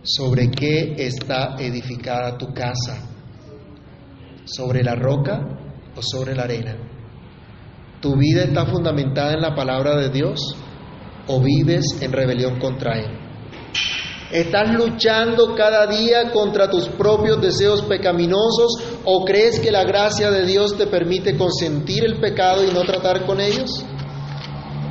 ¿Sobre 0.03 0.51
qué 0.51 0.95
está 0.97 1.57
edificada 1.59 2.39
tu 2.39 2.55
casa? 2.55 3.07
¿Sobre 4.47 4.83
la 4.83 4.95
roca 4.95 5.41
o 5.95 6.01
sobre 6.01 6.35
la 6.35 6.45
arena? 6.45 6.75
¿Tu 8.01 8.17
vida 8.17 8.45
está 8.45 8.65
fundamentada 8.65 9.35
en 9.35 9.43
la 9.43 9.55
palabra 9.55 9.97
de 9.97 10.09
Dios 10.09 10.41
o 11.27 11.39
vives 11.43 11.85
en 12.01 12.13
rebelión 12.13 12.59
contra 12.59 12.99
Él? 12.99 13.11
¿Estás 14.33 14.73
luchando 14.73 15.55
cada 15.55 15.87
día 15.87 16.31
contra 16.31 16.71
tus 16.71 16.89
propios 16.89 17.43
deseos 17.43 17.83
pecaminosos 17.83 18.73
o 19.05 19.25
crees 19.27 19.61
que 19.61 19.71
la 19.71 19.85
gracia 19.85 20.31
de 20.31 20.47
Dios 20.47 20.79
te 20.79 20.87
permite 20.87 21.37
consentir 21.37 22.05
el 22.05 22.21
pecado 22.21 22.65
y 22.65 22.73
no 22.73 22.85
tratar 22.85 23.27
con 23.27 23.39
ellos? 23.39 23.85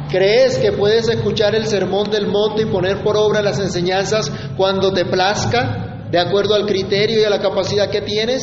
¿Crees 0.10 0.58
que 0.58 0.72
puedes 0.72 1.08
escuchar 1.08 1.54
el 1.54 1.68
sermón 1.68 2.10
del 2.10 2.28
monte 2.28 2.64
y 2.64 2.66
poner 2.66 3.04
por 3.04 3.16
obra 3.16 3.44
las 3.44 3.60
enseñanzas 3.60 4.32
cuando 4.58 4.92
te 4.92 5.06
plazca, 5.06 6.08
de 6.10 6.20
acuerdo 6.20 6.56
al 6.56 6.66
criterio 6.66 7.22
y 7.22 7.24
a 7.24 7.30
la 7.30 7.40
capacidad 7.40 7.92
que 7.92 8.02
tienes? 8.02 8.42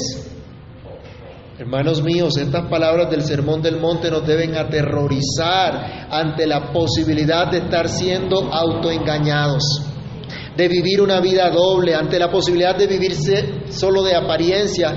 Hermanos 1.58 2.04
míos, 2.04 2.36
estas 2.36 2.68
palabras 2.68 3.10
del 3.10 3.22
Sermón 3.22 3.62
del 3.62 3.80
Monte 3.80 4.10
nos 4.10 4.24
deben 4.24 4.54
aterrorizar 4.54 6.06
ante 6.10 6.46
la 6.46 6.70
posibilidad 6.70 7.50
de 7.50 7.58
estar 7.58 7.88
siendo 7.88 8.52
autoengañados, 8.52 9.64
de 10.54 10.68
vivir 10.68 11.00
una 11.00 11.18
vida 11.20 11.50
doble, 11.50 11.94
ante 11.96 12.18
la 12.18 12.30
posibilidad 12.30 12.76
de 12.76 12.86
vivirse 12.86 13.70
solo 13.70 14.02
de 14.02 14.14
apariencia. 14.14 14.94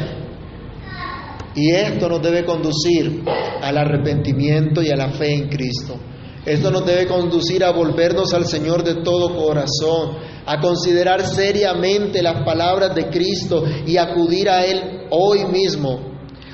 Y 1.56 1.72
esto 1.72 2.10
nos 2.10 2.22
debe 2.22 2.46
conducir 2.46 3.24
al 3.62 3.78
arrepentimiento 3.78 4.84
y 4.84 4.92
a 4.92 4.98
la 4.98 5.10
fe 5.14 5.34
en 5.34 5.48
Cristo. 5.48 5.98
Esto 6.46 6.72
nos 6.72 6.86
debe 6.86 7.08
conducir 7.08 7.64
a 7.64 7.72
volvernos 7.72 8.34
al 8.34 8.46
Señor 8.46 8.84
de 8.84 9.04
todo 9.04 9.36
corazón, 9.36 10.18
a 10.46 10.60
considerar 10.60 11.26
seriamente 11.26 12.22
las 12.22 12.44
palabras 12.44 12.96
de 12.96 13.10
Cristo 13.10 13.64
y 13.86 13.98
acudir 13.98 14.50
a 14.50 14.66
Él 14.66 15.08
hoy 15.12 15.46
mismo 15.46 16.10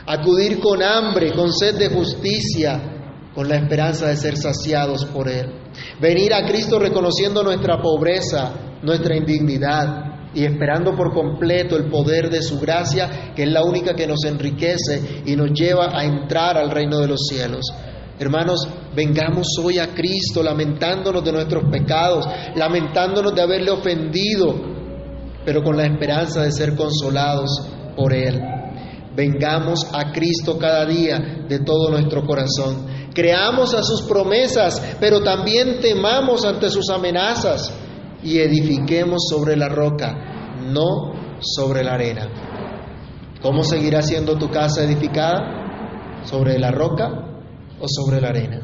acudir 0.06 0.60
con 0.60 0.82
hambre, 0.84 1.34
con 1.34 1.52
sed 1.52 1.76
de 1.76 1.90
justicia, 1.90 2.92
con 3.34 3.50
la 3.50 3.58
esperanza 3.58 4.08
de 4.08 4.16
ser 4.16 4.38
saciados 4.38 5.06
por 5.06 5.28
Él. 5.28 5.48
Venir 6.00 6.34
a 6.34 6.46
Cristo 6.46 6.80
reconociendo 6.80 7.44
nuestra 7.44 7.82
pobreza, 7.82 8.54
nuestra 8.82 9.16
indignidad 9.16 10.32
y 10.34 10.46
esperando 10.46 10.96
por 10.96 11.14
completo 11.14 11.76
el 11.76 11.90
poder 11.90 12.30
de 12.30 12.42
su 12.42 12.60
gracia, 12.60 13.34
que 13.36 13.44
es 13.44 13.50
la 13.50 13.64
única 13.64 13.94
que 13.94 14.08
nos 14.08 14.24
enriquece 14.26 15.24
y 15.26 15.36
nos 15.36 15.52
lleva 15.52 15.98
a 15.98 16.04
entrar 16.06 16.58
al 16.58 16.72
reino 16.72 17.00
de 17.00 17.08
los 17.08 17.28
cielos. 17.28 17.66
Hermanos, 18.18 18.66
vengamos 18.96 19.48
hoy 19.62 19.78
a 19.78 19.94
Cristo 19.94 20.42
lamentándonos 20.42 21.22
de 21.24 21.34
nuestros 21.34 21.66
pecados, 21.70 22.26
lamentándonos 22.56 23.36
de 23.36 23.42
haberle 23.42 23.72
ofendido, 23.72 24.56
pero 25.44 25.62
con 25.62 25.76
la 25.76 25.86
esperanza 25.86 26.42
de 26.42 26.52
ser 26.52 26.78
consolados 26.78 27.50
por 27.94 28.14
Él. 28.14 28.42
Vengamos 29.14 29.86
a 29.94 30.14
Cristo 30.14 30.58
cada 30.58 30.86
día 30.86 31.46
de 31.48 31.60
todo 31.60 31.92
nuestro 31.92 32.26
corazón. 32.26 32.88
Creamos 33.14 33.74
a 33.74 33.84
sus 33.84 34.04
promesas, 34.04 34.96
pero 35.00 35.22
también 35.22 35.82
temamos 35.82 36.46
ante 36.46 36.70
sus 36.70 36.90
amenazas 36.90 37.74
y 38.24 38.40
edifiquemos 38.40 39.26
sobre 39.30 39.58
la 39.58 39.68
roca, 39.68 40.56
no 40.62 41.36
sobre 41.40 41.84
la 41.84 41.96
arena. 41.96 42.30
¿Cómo 43.42 43.64
seguirá 43.66 44.02
siendo 44.02 44.38
tu 44.38 44.50
casa 44.50 44.84
edificada? 44.84 46.24
¿Sobre 46.24 46.58
la 46.58 46.72
roca 46.72 47.25
o 47.80 47.88
sobre 47.88 48.22
la 48.22 48.30
arena? 48.30 48.62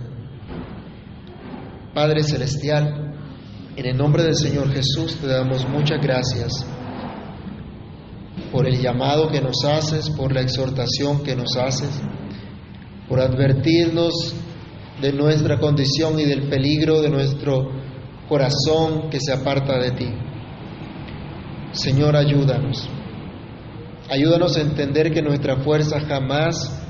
Padre 1.93 2.23
Celestial, 2.23 3.15
en 3.75 3.85
el 3.85 3.97
nombre 3.97 4.23
del 4.23 4.35
Señor 4.35 4.71
Jesús 4.71 5.17
te 5.19 5.27
damos 5.27 5.67
muchas 5.67 6.01
gracias 6.01 6.65
por 8.51 8.67
el 8.67 8.81
llamado 8.81 9.29
que 9.29 9.41
nos 9.41 9.63
haces, 9.65 10.09
por 10.09 10.33
la 10.33 10.41
exhortación 10.41 11.23
que 11.23 11.35
nos 11.35 11.55
haces, 11.57 12.01
por 13.07 13.19
advertirnos 13.19 14.33
de 15.01 15.13
nuestra 15.13 15.59
condición 15.59 16.19
y 16.19 16.25
del 16.25 16.49
peligro 16.49 17.01
de 17.01 17.09
nuestro 17.09 17.71
corazón 18.29 19.09
que 19.09 19.19
se 19.19 19.33
aparta 19.33 19.77
de 19.79 19.91
ti. 19.91 20.07
Señor, 21.71 22.15
ayúdanos. 22.15 22.87
Ayúdanos 24.09 24.57
a 24.57 24.61
entender 24.61 25.11
que 25.13 25.21
nuestra 25.21 25.57
fuerza 25.57 26.01
jamás 26.01 26.80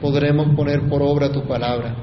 podremos 0.00 0.54
poner 0.56 0.88
por 0.88 1.02
obra 1.02 1.30
tu 1.30 1.46
palabra. 1.46 1.96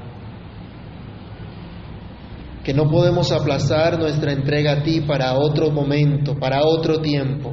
Que 2.64 2.72
no 2.72 2.88
podemos 2.88 3.32
aplazar 3.32 3.98
nuestra 3.98 4.32
entrega 4.32 4.72
a 4.72 4.82
ti 4.82 5.00
para 5.00 5.34
otro 5.34 5.70
momento, 5.70 6.38
para 6.38 6.64
otro 6.64 7.00
tiempo 7.00 7.52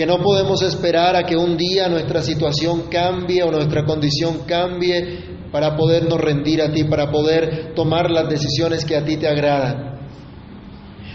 que 0.00 0.06
no 0.06 0.18
podemos 0.22 0.62
esperar 0.62 1.14
a 1.14 1.24
que 1.24 1.36
un 1.36 1.58
día 1.58 1.86
nuestra 1.88 2.22
situación 2.22 2.84
cambie 2.90 3.42
o 3.42 3.50
nuestra 3.50 3.84
condición 3.84 4.44
cambie 4.46 5.40
para 5.52 5.76
podernos 5.76 6.18
rendir 6.18 6.62
a 6.62 6.72
ti, 6.72 6.84
para 6.84 7.10
poder 7.10 7.74
tomar 7.74 8.10
las 8.10 8.28
decisiones 8.28 8.84
que 8.84 8.96
a 8.96 9.04
ti 9.04 9.18
te 9.18 9.28
agradan. 9.28 9.90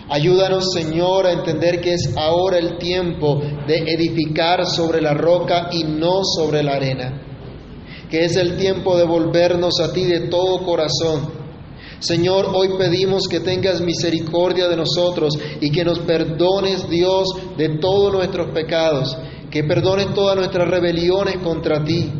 Ayúdanos, 0.07 0.71
Señor, 0.71 1.25
a 1.25 1.31
entender 1.31 1.81
que 1.81 1.93
es 1.93 2.13
ahora 2.15 2.59
el 2.59 2.77
tiempo 2.77 3.41
de 3.65 3.77
edificar 3.87 4.67
sobre 4.67 5.01
la 5.01 5.15
roca 5.15 5.69
y 5.71 5.83
no 5.83 6.23
sobre 6.23 6.61
la 6.61 6.73
arena, 6.73 7.34
que 8.09 8.25
es 8.25 8.35
el 8.35 8.57
tiempo 8.57 8.97
de 8.97 9.05
volvernos 9.05 9.79
a 9.79 9.91
ti 9.93 10.05
de 10.05 10.27
todo 10.27 10.63
corazón 10.63 11.45
Señor, 11.99 12.51
hoy 12.53 12.69
pedimos 12.77 13.23
que 13.27 13.39
tengas 13.39 13.81
misericordia 13.81 14.67
de 14.67 14.75
nosotros 14.75 15.37
y 15.61 15.71
que 15.71 15.85
nos 15.85 15.99
perdones, 15.99 16.89
Dios, 16.89 17.27
de 17.57 17.79
todos 17.79 18.13
nuestros 18.13 18.51
pecados, 18.51 19.17
que 19.49 19.63
perdones 19.63 20.13
todas 20.13 20.35
nuestras 20.35 20.69
rebeliones 20.69 21.37
contra 21.37 21.83
ti. 21.83 22.11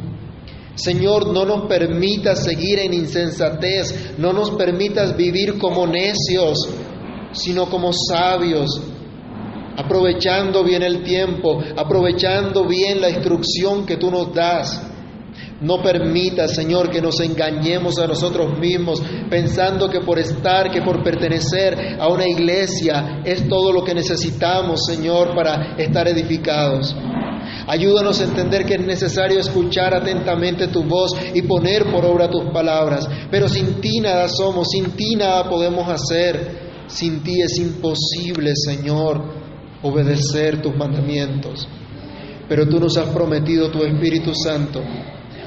Señor, 0.75 1.27
no 1.27 1.45
nos 1.45 1.67
permitas 1.67 2.43
seguir 2.43 2.79
en 2.79 2.93
insensatez, 2.93 4.17
no 4.17 4.33
nos 4.33 4.51
permitas 4.51 5.15
vivir 5.15 5.57
como 5.57 5.85
necios, 5.85 6.57
sino 7.33 7.69
como 7.69 7.91
sabios, 7.93 8.81
aprovechando 9.77 10.63
bien 10.63 10.83
el 10.83 11.03
tiempo, 11.03 11.61
aprovechando 11.75 12.65
bien 12.65 13.01
la 13.01 13.09
instrucción 13.09 13.85
que 13.85 13.97
tú 13.97 14.09
nos 14.09 14.33
das. 14.33 14.94
No 15.61 15.81
permita, 15.81 16.49
Señor, 16.49 16.89
que 16.89 17.01
nos 17.01 17.21
engañemos 17.21 17.97
a 17.97 18.07
nosotros 18.07 18.59
mismos 18.59 19.01
pensando 19.29 19.89
que 19.89 20.01
por 20.01 20.19
estar, 20.19 20.69
que 20.69 20.81
por 20.81 21.01
pertenecer 21.01 21.97
a 21.97 22.09
una 22.09 22.27
iglesia 22.27 23.21
es 23.23 23.47
todo 23.47 23.71
lo 23.71 23.81
que 23.81 23.93
necesitamos, 23.93 24.81
Señor, 24.85 25.33
para 25.33 25.77
estar 25.77 26.09
edificados. 26.09 26.93
Ayúdanos 27.67 28.19
a 28.19 28.25
entender 28.25 28.65
que 28.65 28.75
es 28.75 28.85
necesario 28.85 29.39
escuchar 29.39 29.95
atentamente 29.95 30.67
tu 30.67 30.83
voz 30.83 31.11
y 31.33 31.41
poner 31.43 31.89
por 31.89 32.03
obra 32.03 32.29
tus 32.29 32.51
palabras. 32.51 33.07
Pero 33.31 33.47
sin 33.47 33.79
ti 33.79 34.01
nada 34.01 34.27
somos, 34.27 34.67
sin 34.71 34.91
ti 34.91 35.15
nada 35.15 35.49
podemos 35.49 35.87
hacer. 35.87 36.65
Sin 36.87 37.23
ti 37.23 37.41
es 37.41 37.57
imposible, 37.59 38.51
Señor, 38.55 39.23
obedecer 39.81 40.61
tus 40.61 40.75
mandamientos. 40.75 41.67
Pero 42.49 42.67
tú 42.67 42.79
nos 42.79 42.97
has 42.97 43.07
prometido 43.09 43.71
tu 43.71 43.83
Espíritu 43.83 44.33
Santo 44.35 44.81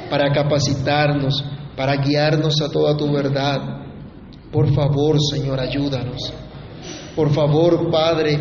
para 0.09 0.33
capacitarnos, 0.33 1.45
para 1.77 1.97
guiarnos 1.97 2.61
a 2.63 2.71
toda 2.71 2.97
tu 2.97 3.11
verdad. 3.13 3.61
Por 4.51 4.73
favor, 4.75 5.17
Señor, 5.33 5.61
ayúdanos. 5.61 6.33
Por 7.15 7.31
favor, 7.33 7.91
Padre, 7.91 8.39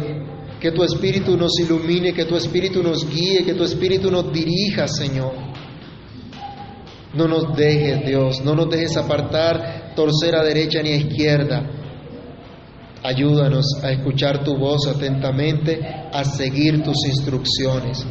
que 0.59 0.71
tu 0.71 0.83
Espíritu 0.83 1.37
nos 1.37 1.59
ilumine, 1.59 2.13
que 2.13 2.25
tu 2.25 2.35
Espíritu 2.35 2.81
nos 2.81 3.07
guíe, 3.09 3.43
que 3.43 3.53
tu 3.53 3.63
Espíritu 3.63 4.09
nos 4.09 4.31
dirija, 4.31 4.87
Señor. 4.87 5.33
No 7.13 7.27
nos 7.27 7.55
dejes, 7.55 8.05
Dios, 8.05 8.41
no 8.43 8.55
nos 8.55 8.69
dejes 8.69 8.95
apartar, 8.97 9.93
torcer 9.95 10.35
a 10.35 10.43
derecha 10.43 10.81
ni 10.81 10.91
a 10.91 10.95
izquierda. 10.95 11.69
Ayúdanos 13.03 13.65
a 13.83 13.91
escuchar 13.91 14.43
tu 14.43 14.57
voz 14.57 14.87
atentamente, 14.87 15.79
a 16.11 16.23
seguir 16.23 16.83
tus 16.83 17.05
instrucciones 17.05 18.05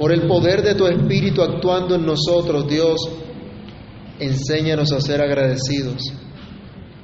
por 0.00 0.12
el 0.12 0.26
poder 0.26 0.62
de 0.62 0.74
tu 0.74 0.86
Espíritu 0.86 1.42
actuando 1.42 1.94
en 1.94 2.06
nosotros, 2.06 2.66
Dios, 2.66 2.96
enséñanos 4.18 4.92
a 4.92 5.00
ser 5.02 5.20
agradecidos, 5.20 6.00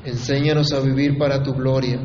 enséñanos 0.02 0.72
a 0.72 0.80
vivir 0.80 1.18
para 1.18 1.42
tu 1.42 1.52
gloria, 1.52 2.00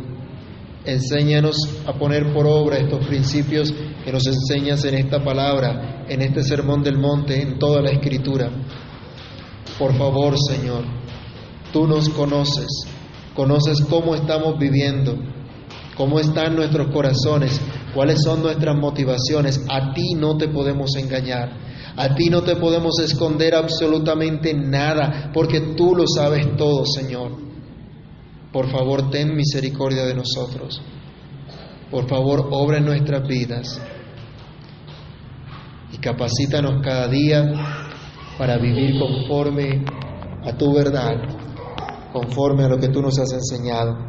enséñanos 0.84 1.56
a 1.88 1.94
poner 1.94 2.34
por 2.34 2.46
obra 2.46 2.76
estos 2.76 3.08
principios 3.08 3.74
que 4.04 4.12
nos 4.12 4.28
enseñas 4.28 4.84
en 4.84 4.96
esta 4.96 5.24
palabra, 5.24 6.04
en 6.10 6.24
este 6.24 6.44
sermón 6.44 6.84
del 6.84 6.98
monte, 6.98 7.42
en 7.42 7.58
toda 7.58 7.82
la 7.82 7.92
escritura. 7.92 8.52
Por 9.80 9.96
favor, 9.96 10.36
Señor, 10.38 10.84
tú 11.72 11.88
nos 11.88 12.10
conoces, 12.10 12.68
conoces 13.34 13.80
cómo 13.90 14.14
estamos 14.14 14.60
viviendo, 14.60 15.16
cómo 15.96 16.20
están 16.20 16.54
nuestros 16.54 16.92
corazones, 16.92 17.62
cuáles 17.94 18.22
son 18.24 18.42
nuestras 18.42 18.76
motivaciones. 18.78 19.64
A 19.70 19.94
ti 19.94 20.14
no 20.16 20.38
te 20.38 20.48
podemos 20.48 20.96
engañar, 20.98 21.52
a 21.96 22.16
ti 22.16 22.30
no 22.30 22.42
te 22.42 22.56
podemos 22.56 23.00
esconder 23.00 23.56
absolutamente 23.56 24.54
nada, 24.54 25.32
porque 25.34 25.62
tú 25.76 25.96
lo 25.96 26.06
sabes 26.08 26.56
todo, 26.58 26.86
Señor. 26.86 27.32
Por 28.52 28.70
favor, 28.70 29.10
ten 29.10 29.36
misericordia 29.36 30.04
de 30.04 30.16
nosotros. 30.16 30.82
Por 31.90 32.08
favor, 32.08 32.48
obra 32.52 32.78
en 32.78 32.86
nuestras 32.86 33.28
vidas 33.28 33.82
y 35.92 35.98
capacítanos 35.98 36.82
cada 36.82 37.08
día 37.08 37.44
para 38.38 38.58
vivir 38.58 38.98
conforme 38.98 39.84
a 40.44 40.58
tu 40.58 40.74
verdad, 40.74 41.16
conforme 42.14 42.64
a 42.64 42.70
lo 42.70 42.78
que 42.78 42.88
tú 42.90 43.02
nos 43.02 43.20
has 43.20 43.34
enseñado. 43.34 44.08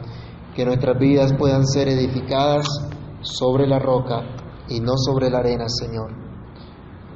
Que 0.54 0.64
nuestras 0.64 0.98
vidas 0.98 1.32
puedan 1.38 1.66
ser 1.66 1.88
edificadas 1.88 2.66
sobre 3.22 3.66
la 3.66 3.78
roca 3.78 4.22
y 4.68 4.80
no 4.80 4.96
sobre 4.96 5.30
la 5.30 5.38
arena, 5.38 5.64
Señor. 5.68 6.10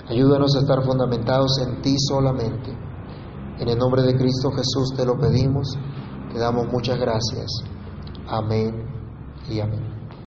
Ayúdanos 0.09 0.57
a 0.57 0.61
estar 0.61 0.85
fundamentados 0.85 1.59
en 1.67 1.83
ti 1.83 1.97
solamente. 1.99 2.71
En 3.59 3.69
el 3.69 3.79
nombre 3.79 4.03
de 4.03 4.17
Cristo 4.17 4.51
Jesús 4.51 4.95
te 4.97 5.05
lo 5.05 5.19
pedimos, 5.19 5.77
te 6.33 6.39
damos 6.39 6.67
muchas 6.73 6.99
gracias. 6.99 7.47
Amén 8.29 8.87
y 9.49 9.61
amén. 9.61 9.96